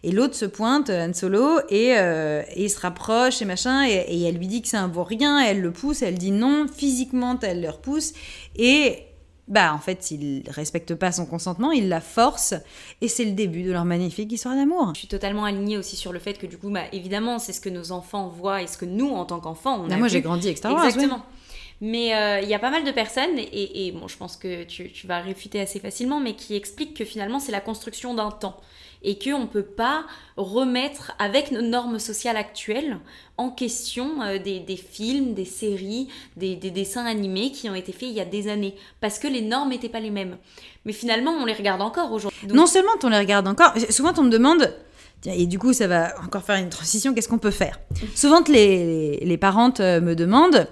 [0.03, 4.61] Et l'autre se pointe, Han Solo, et, se rapproche et machin, et, elle lui dit
[4.61, 8.13] que c'est un vaurien, et elle le pousse, elle dit non, physiquement elle le repousse,
[8.55, 9.06] et
[9.47, 12.53] bah en fait, il respecte pas son consentement, il la force,
[13.01, 14.91] et c'est le début de leur magnifique histoire d'amour.
[14.93, 17.61] Je suis totalement alignée aussi sur le fait que du coup, bah, évidemment, c'est ce
[17.61, 20.07] que nos enfants voient et ce que nous, en tant qu'enfants, on Ah, a moi,
[20.07, 21.23] j'ai grandi avec Star Wars, Exactement.
[21.79, 24.63] Mais euh, il y a pas mal de personnes, et, et bon, je pense que
[24.63, 28.31] tu, tu vas réfuter assez facilement, mais qui expliquent que finalement, c'est la construction d'un
[28.31, 28.57] temps.
[29.03, 32.97] Et qu'on ne peut pas remettre, avec nos normes sociales actuelles,
[33.37, 37.91] en question euh, des, des films, des séries, des, des dessins animés qui ont été
[37.91, 38.75] faits il y a des années.
[38.99, 40.37] Parce que les normes n'étaient pas les mêmes.
[40.85, 42.47] Mais finalement, on les regarde encore aujourd'hui.
[42.53, 44.73] Non seulement on les regarde encore, souvent on me demande,
[45.25, 47.79] et du coup ça va encore faire une transition, qu'est-ce qu'on peut faire?
[48.15, 50.67] Souvent les, les, les parentes euh, me demandent,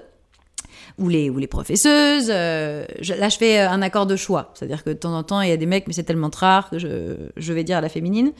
[0.97, 4.83] ou les, ou les professeuses, euh, je- là je fais un accord de choix, c'est-à-dire
[4.83, 6.79] que de temps en temps il y a des mecs, mais c'est tellement rare que
[6.79, 8.31] je, je vais dire à la féminine.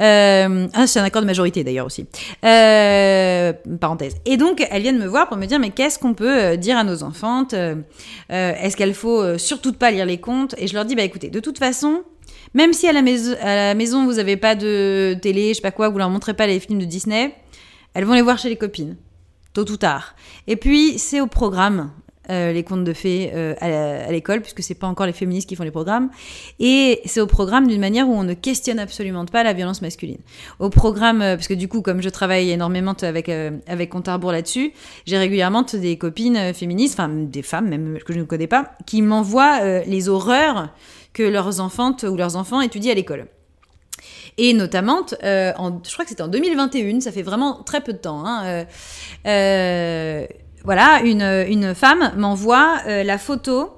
[0.00, 2.06] Euh, ah, c'est un accord de majorité d'ailleurs aussi.
[2.44, 4.14] Euh, parenthèse.
[4.26, 6.76] Et donc elles viennent me voir pour me dire, mais qu'est-ce qu'on peut euh, dire
[6.76, 7.76] à nos enfantes Euh,
[8.32, 10.54] euh, Est-ce qu'il faut euh, surtout pas lire les contes?
[10.58, 12.02] Et je leur dis, bah écoutez, de toute façon,
[12.54, 15.60] même si à la, maison, à la maison vous avez pas de télé, je sais
[15.62, 17.32] pas quoi, vous leur montrez pas les films de Disney,
[17.94, 18.96] elles vont les voir chez les copines,
[19.52, 20.14] tôt ou tard.
[20.46, 21.90] Et puis c'est au programme.
[22.30, 25.56] euh, les contes de fées euh, à l'école, puisque c'est pas encore les féministes qui
[25.56, 26.10] font les programmes.
[26.60, 30.18] Et c'est au programme d'une manière où on ne questionne absolument pas la violence masculine.
[30.58, 34.32] Au programme, euh, parce que du coup, comme je travaille énormément avec, euh, avec rebours
[34.32, 34.72] là-dessus,
[35.06, 38.72] j'ai régulièrement des copines euh, féministes, enfin des femmes même que je ne connais pas,
[38.86, 40.68] qui m'envoient euh, les horreurs
[41.12, 43.26] que leurs enfants ou leurs enfants étudient à l'école.
[44.38, 47.92] Et notamment, euh, en, je crois que c'était en 2021, ça fait vraiment très peu
[47.92, 48.64] de temps, hein, euh,
[49.26, 50.26] euh,
[50.64, 53.70] voilà, une, une femme m'envoie euh, la photo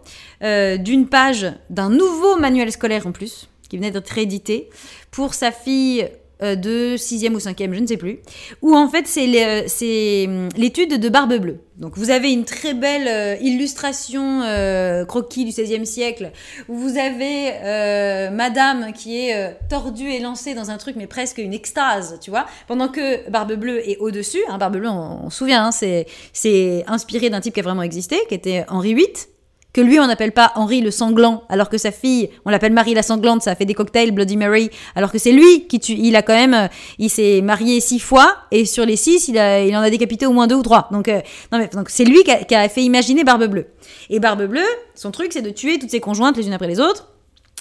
[0.43, 4.69] d'une page d'un nouveau manuel scolaire en plus, qui venait d'être réédité,
[5.11, 6.07] pour sa fille
[6.41, 8.21] de 6e ou 5e, je ne sais plus,
[8.63, 11.59] où en fait c'est euh, hum, l'étude de Barbe Bleue.
[11.77, 16.31] Donc vous avez une très belle euh, illustration euh, croquis du 16e siècle,
[16.69, 21.09] où vous avez euh, Madame qui est euh, tordue et lancée dans un truc, mais
[21.09, 24.43] presque une extase, tu vois, pendant que Barbe Bleue est au-dessus.
[24.49, 28.19] Hein, Barbe Bleue, on, se souvient, hein, c'est inspiré d'un type qui a vraiment existé,
[28.29, 29.34] qui était Henri VIII
[29.75, 32.95] que lui on n'appelle pas Henri le sanglant, alors que sa fille, on l'appelle Marie
[32.95, 35.95] la sanglante, ça a fait des cocktails Bloody Mary, alors que c'est lui qui tue,
[35.95, 36.69] il a quand même, euh,
[36.99, 40.27] il s'est marié six fois, et sur les six, il, a, il en a décapité
[40.27, 40.89] au moins deux ou trois.
[40.93, 41.21] Donc, euh,
[41.53, 43.67] non mais, donc c'est lui qui a, fait imaginer Barbe Bleue.
[44.11, 44.63] Et Barbe Bleue,
[44.95, 47.09] son truc c'est de tuer toutes ses conjointes les unes après les autres,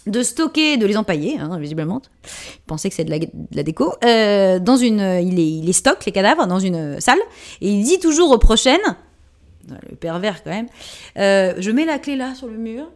[0.05, 1.99] de stocker, de les empailler, hein, visiblement.
[2.25, 3.93] Il pensait que c'est de la, déco.
[4.05, 7.19] Euh, dans une, il les, il les stocke les cadavres dans une salle
[7.61, 8.81] et il dit toujours aux prochaines,
[9.89, 10.67] le pervers quand même,
[11.17, 12.91] euh, je mets la clé là sur le mur.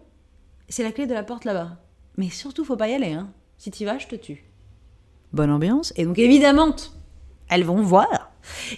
[0.69, 1.77] C'est la clé de la porte là-bas.
[2.17, 3.13] Mais surtout, faut pas y aller.
[3.13, 3.29] Hein.
[3.57, 4.43] Si tu vas, je te tue.
[5.33, 5.93] Bonne ambiance.
[5.95, 6.75] Et donc évidemment,
[7.49, 8.31] elles vont voir.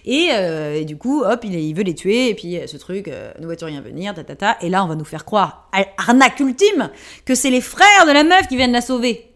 [0.06, 2.30] Et, euh, du coup, hop, il, veut les tuer.
[2.30, 4.58] Et puis ce truc, euh, ne vois-tu rien venir, ta, ta, ta.
[4.62, 6.90] Et là, on va nous faire croire, arnaque ultime,
[7.26, 9.30] que c'est les frères de la meuf qui viennent la sauver.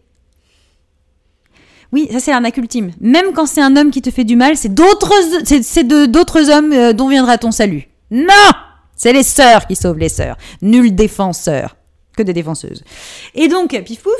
[1.94, 2.90] Oui, ça c'est l'arnaque ultime.
[3.00, 5.12] Même quand c'est un homme qui te fait du mal, c'est d'autres,
[5.44, 7.86] c'est, d'autres hommes euh, dont viendra ton salut.
[8.14, 8.50] Non,
[8.94, 10.36] c'est les sœurs qui sauvent les sœurs.
[10.62, 11.76] Nul défenseur,
[12.16, 12.84] que des défenseuses.
[13.34, 14.12] Et donc, pif pouf.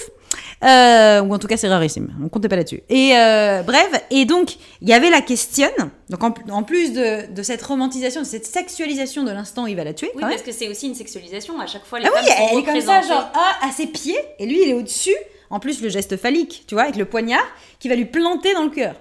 [0.65, 2.13] euh, ou en tout cas, c'est rarissime.
[2.23, 2.83] On comptait pas là-dessus.
[2.89, 5.69] Et euh, bref, et donc, il y avait la question.
[6.11, 9.77] Donc, en, en plus de, de cette romantisation, de cette sexualisation de l'instant où il
[9.77, 10.11] va la tuer.
[10.17, 11.61] Oui, parce que c'est aussi une sexualisation.
[11.61, 13.87] À chaque fois, les Ah oui, sont elle est comme ça, genre à, à ses
[13.87, 15.15] pieds, et lui il est au-dessus.
[15.51, 17.45] En plus, le geste phallique, tu vois, avec le poignard,
[17.79, 18.97] qui va lui planter dans le cœur.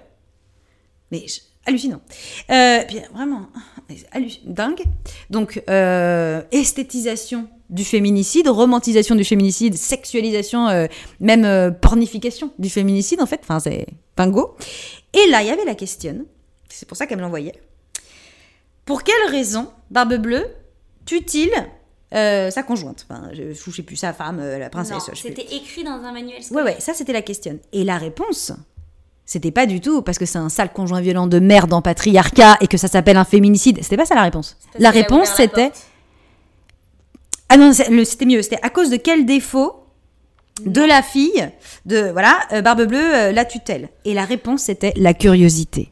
[1.10, 2.00] Mais je- hallucinant.
[2.50, 3.48] Euh, puis vraiment,
[4.44, 4.82] dingue.
[5.30, 10.86] Donc, euh, esthétisation du féminicide, romantisation du féminicide, sexualisation, euh,
[11.20, 13.40] même euh, pornification du féminicide, en fait.
[13.42, 13.86] Enfin, c'est
[14.16, 14.56] pingo.
[15.12, 16.26] Et là, il y avait la question,
[16.68, 17.54] c'est pour ça qu'elle me l'envoyait.
[18.84, 20.46] Pour quelle raison Barbe Bleue
[21.06, 21.50] tue-t-il
[22.14, 23.06] euh, sa conjointe?
[23.08, 25.10] Enfin, je, je sais plus, sa femme, euh, la princesse.
[25.14, 26.64] C'était écrit dans un manuel Ouais, scolaire.
[26.66, 27.58] ouais, ça c'était la question.
[27.72, 28.52] Et la réponse,
[29.26, 32.58] c'était pas du tout parce que c'est un sale conjoint violent de merde en patriarcat
[32.60, 33.78] et que ça s'appelle un féminicide.
[33.82, 34.56] C'était pas ça la réponse.
[34.78, 35.72] La réponse c'était.
[37.48, 38.42] Ah non, c'était mieux.
[38.42, 39.76] C'était à cause de quel défaut
[40.64, 41.50] de la fille
[41.84, 43.88] de voilà euh, Barbe Bleue euh, la tutelle?
[44.04, 45.90] Et la réponse c'était la curiosité.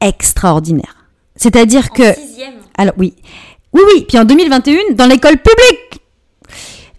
[0.00, 1.06] Extraordinaire.
[1.36, 2.14] C'est-à-dire que.
[2.14, 2.54] Sixième.
[2.76, 3.14] Alors oui.
[3.74, 4.06] Oui, oui.
[4.08, 6.00] Puis en 2021, dans l'école publique,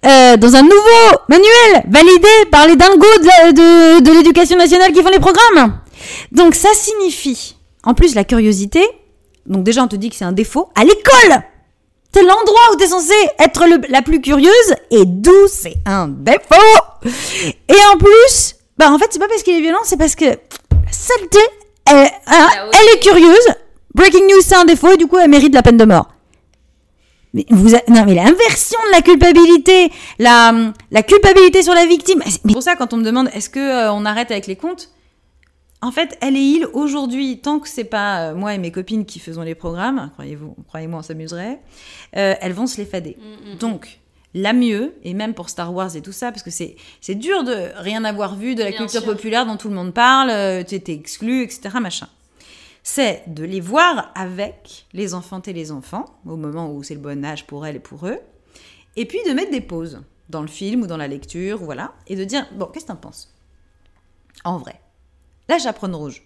[0.05, 4.91] euh, dans un nouveau manuel validé par les dingos de la- de, de l'éducation nationale
[4.93, 5.79] qui font les programmes.
[6.31, 8.81] Donc ça signifie, en plus la curiosité,
[9.45, 11.41] donc déjà on te dit que c'est un défaut, à l'école
[12.13, 16.07] C'est l'endroit où tu es censé être le- la plus curieuse, et d'où c'est un
[16.07, 16.81] défaut.
[17.67, 20.25] Et en plus, bah en fait c'est pas parce qu'il est violent, c'est parce que
[20.25, 21.37] la saleté,
[21.85, 21.97] elle,
[22.27, 23.47] hein, La haute- elle est curieuse,
[23.93, 26.07] breaking news c'est un défaut, et du coup elle mérite la peine de mort.
[27.33, 32.21] Mais vous a- non mais l'inversion de la culpabilité, la, la culpabilité sur la victime.
[32.25, 34.55] C'est mais pour ça quand on me demande est-ce que euh, on arrête avec les
[34.55, 34.89] comptes,
[35.81, 39.05] en fait elle et il aujourd'hui tant que c'est pas euh, moi et mes copines
[39.05, 41.59] qui faisons les programmes, croyez-vous, croyez-moi on s'amuserait,
[42.17, 43.15] euh, elles vont se les fader.
[43.59, 43.99] Donc
[44.33, 47.43] la mieux et même pour Star Wars et tout ça parce que c'est c'est dur
[47.43, 49.11] de rien avoir vu de la Bien culture sûr.
[49.13, 52.07] populaire dont tout le monde parle, euh, tu étais exclu etc machin
[52.91, 57.23] c'est de les voir avec les enfanter les enfants, au moment où c'est le bon
[57.23, 58.17] âge pour elles et pour eux,
[58.95, 62.15] et puis de mettre des pauses dans le film ou dans la lecture, voilà, et
[62.15, 63.31] de dire, bon, qu'est-ce que t'en penses?
[64.43, 64.81] En vrai.
[65.47, 66.23] La chaperonne rouge,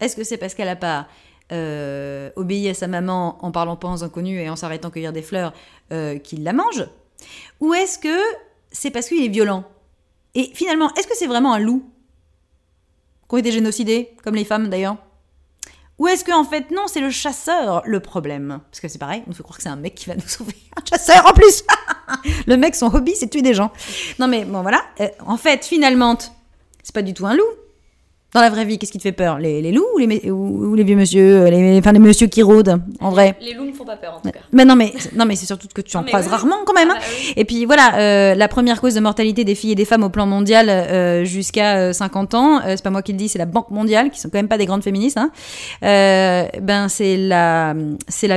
[0.00, 1.06] est-ce que c'est parce qu'elle n'a pas
[1.52, 5.22] euh, obéi à sa maman en parlant pas aux inconnus et en s'arrêtant cueillir des
[5.22, 5.52] fleurs
[5.92, 6.86] euh, qu'il la mange?
[7.60, 8.18] Ou est-ce que
[8.72, 9.64] c'est parce qu'il est violent?
[10.34, 11.84] Et finalement, est-ce que c'est vraiment un loup?
[13.28, 14.96] Qui ont été génocidés, comme les femmes d'ailleurs?
[16.00, 18.60] Ou est-ce que en fait non, c'est le chasseur le problème?
[18.70, 20.56] Parce que c'est pareil, on fait croire que c'est un mec qui va nous sauver.
[20.76, 21.62] Un chasseur en plus
[22.48, 23.70] Le mec, son hobby, c'est tuer des gens.
[24.18, 26.18] Non mais bon voilà, Euh, en fait finalement,
[26.82, 27.44] c'est pas du tout un loup.
[28.32, 29.38] Dans la vraie vie, qu'est-ce qui te fait peur?
[29.38, 31.98] Les, les loups ou les, mé- ou, ou les vieux monsieur, euh, les, enfin les
[31.98, 33.36] monsieur qui rôdent, en vrai?
[33.40, 34.38] Les loups me font pas peur en tout cas.
[34.52, 36.30] Mais non, mais, non, mais c'est surtout que tu en croises oui.
[36.30, 36.90] rarement quand même.
[36.92, 37.00] Ah hein.
[37.00, 37.32] bah oui.
[37.36, 40.10] Et puis voilà, euh, la première cause de mortalité des filles et des femmes au
[40.10, 43.38] plan mondial euh, jusqu'à euh, 50 ans, euh, c'est pas moi qui le dis, c'est
[43.38, 45.18] la Banque mondiale, qui sont quand même pas des grandes féministes.
[45.18, 45.30] Hein.
[45.82, 47.74] Ben c'est la,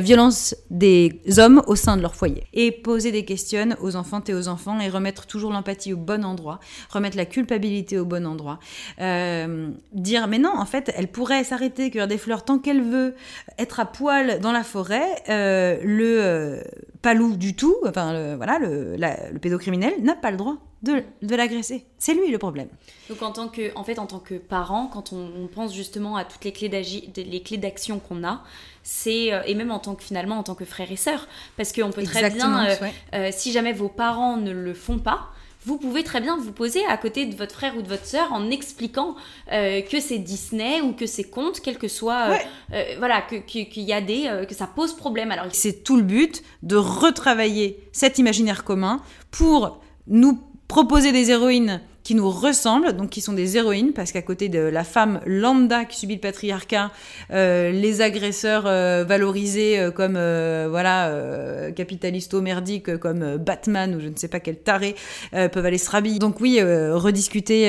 [0.01, 2.43] violence des hommes au sein de leur foyer.
[2.53, 6.25] Et poser des questions aux enfantes et aux enfants et remettre toujours l'empathie au bon
[6.25, 8.59] endroit, remettre la culpabilité au bon endroit,
[8.99, 13.15] Euh, dire mais non, en fait, elle pourrait s'arrêter, cueillir des fleurs tant qu'elle veut,
[13.59, 16.61] être à poil dans la forêt, euh, le euh,
[17.01, 20.57] pas loup du tout, enfin le, voilà, le, la- le pédocriminel n'a pas le droit
[20.81, 21.85] de, de l'agresser.
[21.97, 22.67] C'est lui le problème.
[23.09, 26.17] Donc en tant que, en fait, en tant que parent, quand on, on pense justement
[26.17, 28.43] à toutes les clés d'action qu'on a,
[28.83, 31.27] c'est euh, et même en tant que finalement en tant que frère et sœur,
[31.57, 32.75] parce qu'on peut très Exactement, bien,
[33.13, 33.31] euh, ouais.
[33.31, 35.29] si jamais vos parents ne le font pas.
[35.65, 38.31] Vous pouvez très bien vous poser à côté de votre frère ou de votre sœur
[38.33, 39.15] en expliquant
[39.51, 42.45] euh, que c'est Disney ou que c'est conte, quel que soit, euh, Ouais.
[42.73, 45.31] euh, voilà, que- que- qu'il y a des, euh, que ça pose problème.
[45.31, 49.01] Alors C'est tout le but de retravailler cet imaginaire commun
[49.31, 54.21] pour nous proposer des héroïnes qui nous ressemblent, donc qui sont des héroïnes, parce qu'à
[54.21, 56.91] côté de la femme lambda qui subit le patriarcat,
[57.31, 63.99] euh, les agresseurs euh, valorisés euh, comme euh, voilà euh, capitalisto-merdiques euh, comme Batman ou
[63.99, 64.95] je ne sais pas quel taré
[65.31, 66.19] peuvent aller se rhabiller.
[66.19, 67.67] Donc oui, rediscuter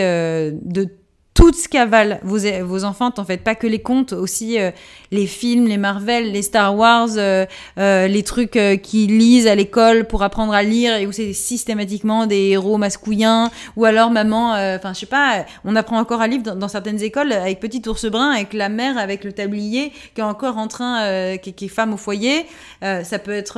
[0.63, 0.89] de
[1.53, 4.71] tout ce qu'avalent vos, enfants, en fait, pas que les contes, aussi euh,
[5.11, 7.45] les films, les Marvel, les Star Wars, euh,
[7.79, 11.35] euh, les trucs euh, qu'ils lisent à l'école pour apprendre à lire et où c'est
[11.35, 15.99] systématiquement des héros masculins, ou alors maman, euh, enfin je sais pas, euh, on apprend
[15.99, 19.33] encore à lire dans, certaines écoles avec petit ours brun, avec la mère avec le
[19.33, 22.47] tablier qui est encore en train, qui, qui est femme au foyer.
[22.81, 23.55] Ça peut être,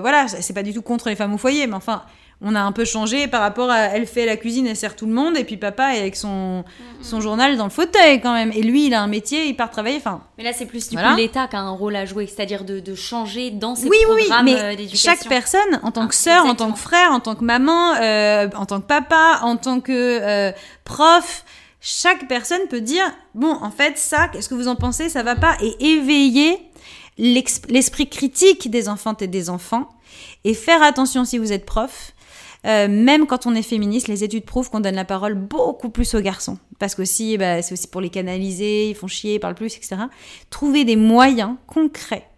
[0.00, 2.02] voilà, c'est pas du tout contre les femmes au foyer, mais enfin
[2.40, 5.06] on a un peu changé par rapport à elle fait la cuisine, elle sert tout
[5.06, 6.64] le monde, et puis papa est avec son,
[7.00, 8.50] son journal dans le fauteuil quand même.
[8.52, 9.96] Et lui, il a un métier, il part travailler.
[9.96, 11.12] Enfin, Mais là, c'est plus du Voilà.
[11.12, 13.96] coup l'État qui a un rôle à jouer, c'est-à-dire de, de changer dans ses oui,
[14.08, 15.10] oui, oui, programmes mais euh, d'éducation.
[15.12, 17.94] chaque personne, en tant Ah, que sœur, en tant que frère, en tant que maman,
[18.00, 20.52] euh, en tant que papa, en tant que euh,
[20.84, 21.44] prof,
[21.80, 23.04] chaque personne peut dire
[23.34, 26.58] bon, en fait, ça, qu'est-ce que vous en pensez Ça va pas Et éveiller
[27.16, 29.88] l'esprit critique des enfantes et des enfants
[30.44, 32.12] et faire attention si vous êtes prof.
[32.66, 36.14] euh, même quand on est féministe, les études prouvent qu'on donne la parole beaucoup plus
[36.14, 36.58] aux garçons.
[36.78, 39.96] Parce qu'aussi, bah, c'est aussi pour les canaliser, ils font chier, ils parlent plus, etc.
[40.50, 42.28] Trouver des moyens concrets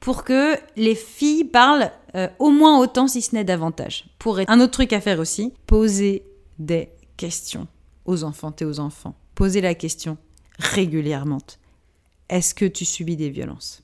[0.00, 4.06] pour que les filles parlent euh, au moins autant, si ce n'est davantage.
[4.18, 6.24] Pour un autre truc à faire aussi, poser
[6.58, 7.68] des questions
[8.04, 9.14] aux enfantes et aux enfants.
[9.34, 10.16] Poser la question
[10.58, 11.38] régulièrement.
[12.28, 13.82] Est-ce que tu subis des violences?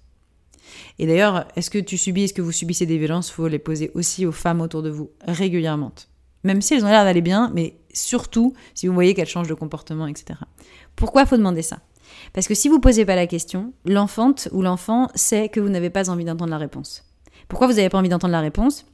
[0.99, 3.91] Et d'ailleurs, est-ce que tu subis, est-ce que vous subissez des violences faut les poser
[3.95, 5.93] aussi aux femmes autour de vous régulièrement.
[6.45, 9.55] Même si elles ont l'air d'aller bien, mais surtout si vous voyez qu'elles changent de
[9.55, 10.39] comportement, etc.
[10.97, 11.79] Pourquoi faut demander ça?
[12.33, 15.91] Parce que si vous posez pas la question, l'enfante ou l'enfant sait que vous n'avez
[15.91, 17.05] pas envie d'entendre la réponse.
[17.49, 18.87] Pourquoi vous n'avez pas envie d'entendre la réponse?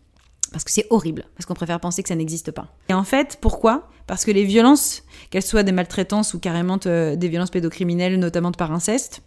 [0.52, 2.74] Parce que c'est horrible, parce qu'on préfère penser que ça n'existe pas.
[2.88, 3.88] Et en fait, pourquoi?
[4.06, 8.50] Parce que les violences, qu'elles soient des maltraitances ou carrément euh, des violences pédocriminelles, notamment
[8.50, 9.22] par inceste,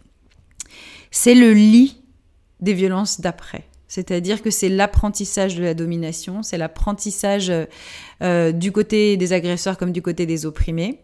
[1.10, 2.02] c'est le lit
[2.64, 3.64] des violences d'après.
[3.86, 7.52] C'est-à-dire que c'est l'apprentissage de la domination, c'est l'apprentissage
[8.22, 11.00] euh, du côté des agresseurs comme du côté des opprimés,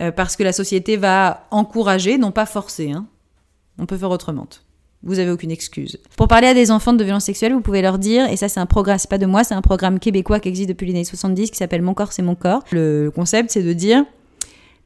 [0.00, 3.06] euh, parce que la société va encourager, non pas forcer, hein.
[3.78, 4.46] on peut faire autrement.
[5.02, 5.98] Vous avez aucune excuse.
[6.16, 8.60] Pour parler à des enfants de violences sexuelles, vous pouvez leur dire, et ça c'est
[8.60, 11.04] un programme, c'est pas de moi, c'est un programme québécois qui existe depuis les années
[11.04, 12.62] 70 qui s'appelle Mon corps c'est mon corps.
[12.70, 14.04] Le concept c'est de dire,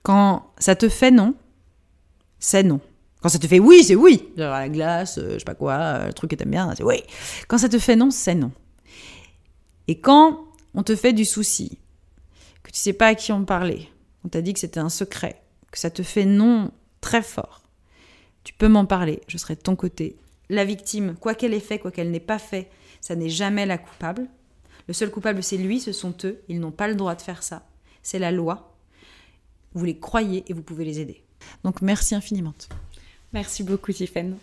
[0.03, 1.35] quand ça te fait non,
[2.39, 2.81] c'est non.
[3.23, 4.29] Quand ça te fait oui, c'est oui.
[4.37, 6.83] Genre la glace, euh, je sais pas quoi, euh, le truc que t'aimes bien, c'est
[6.83, 7.03] oui.
[7.49, 8.51] Quand ça te fait non, c'est non.
[9.87, 10.45] Et quand
[10.75, 11.79] on te fait du souci,
[12.63, 13.89] que tu sais pas à qui en parler,
[14.25, 16.71] on t'a dit que c'était un secret, que ça te fait non
[17.01, 17.63] très fort,
[18.45, 20.17] tu peux m'en parler, je serai de ton côté.
[20.49, 22.71] La victime, quoi qu'elle ait fait, quoi qu'elle n'ait pas fait,
[23.01, 24.27] ça n'est jamais la coupable.
[24.89, 26.43] Le seul coupable, c'est lui, ce sont eux.
[26.49, 27.67] Ils n'ont pas le droit de faire ça.
[28.03, 28.77] C'est la loi.
[29.75, 31.25] Vous les croyez et vous pouvez les aider.
[31.65, 32.55] Donc merci infiniment.
[33.33, 34.35] Merci beaucoup, Tiffany.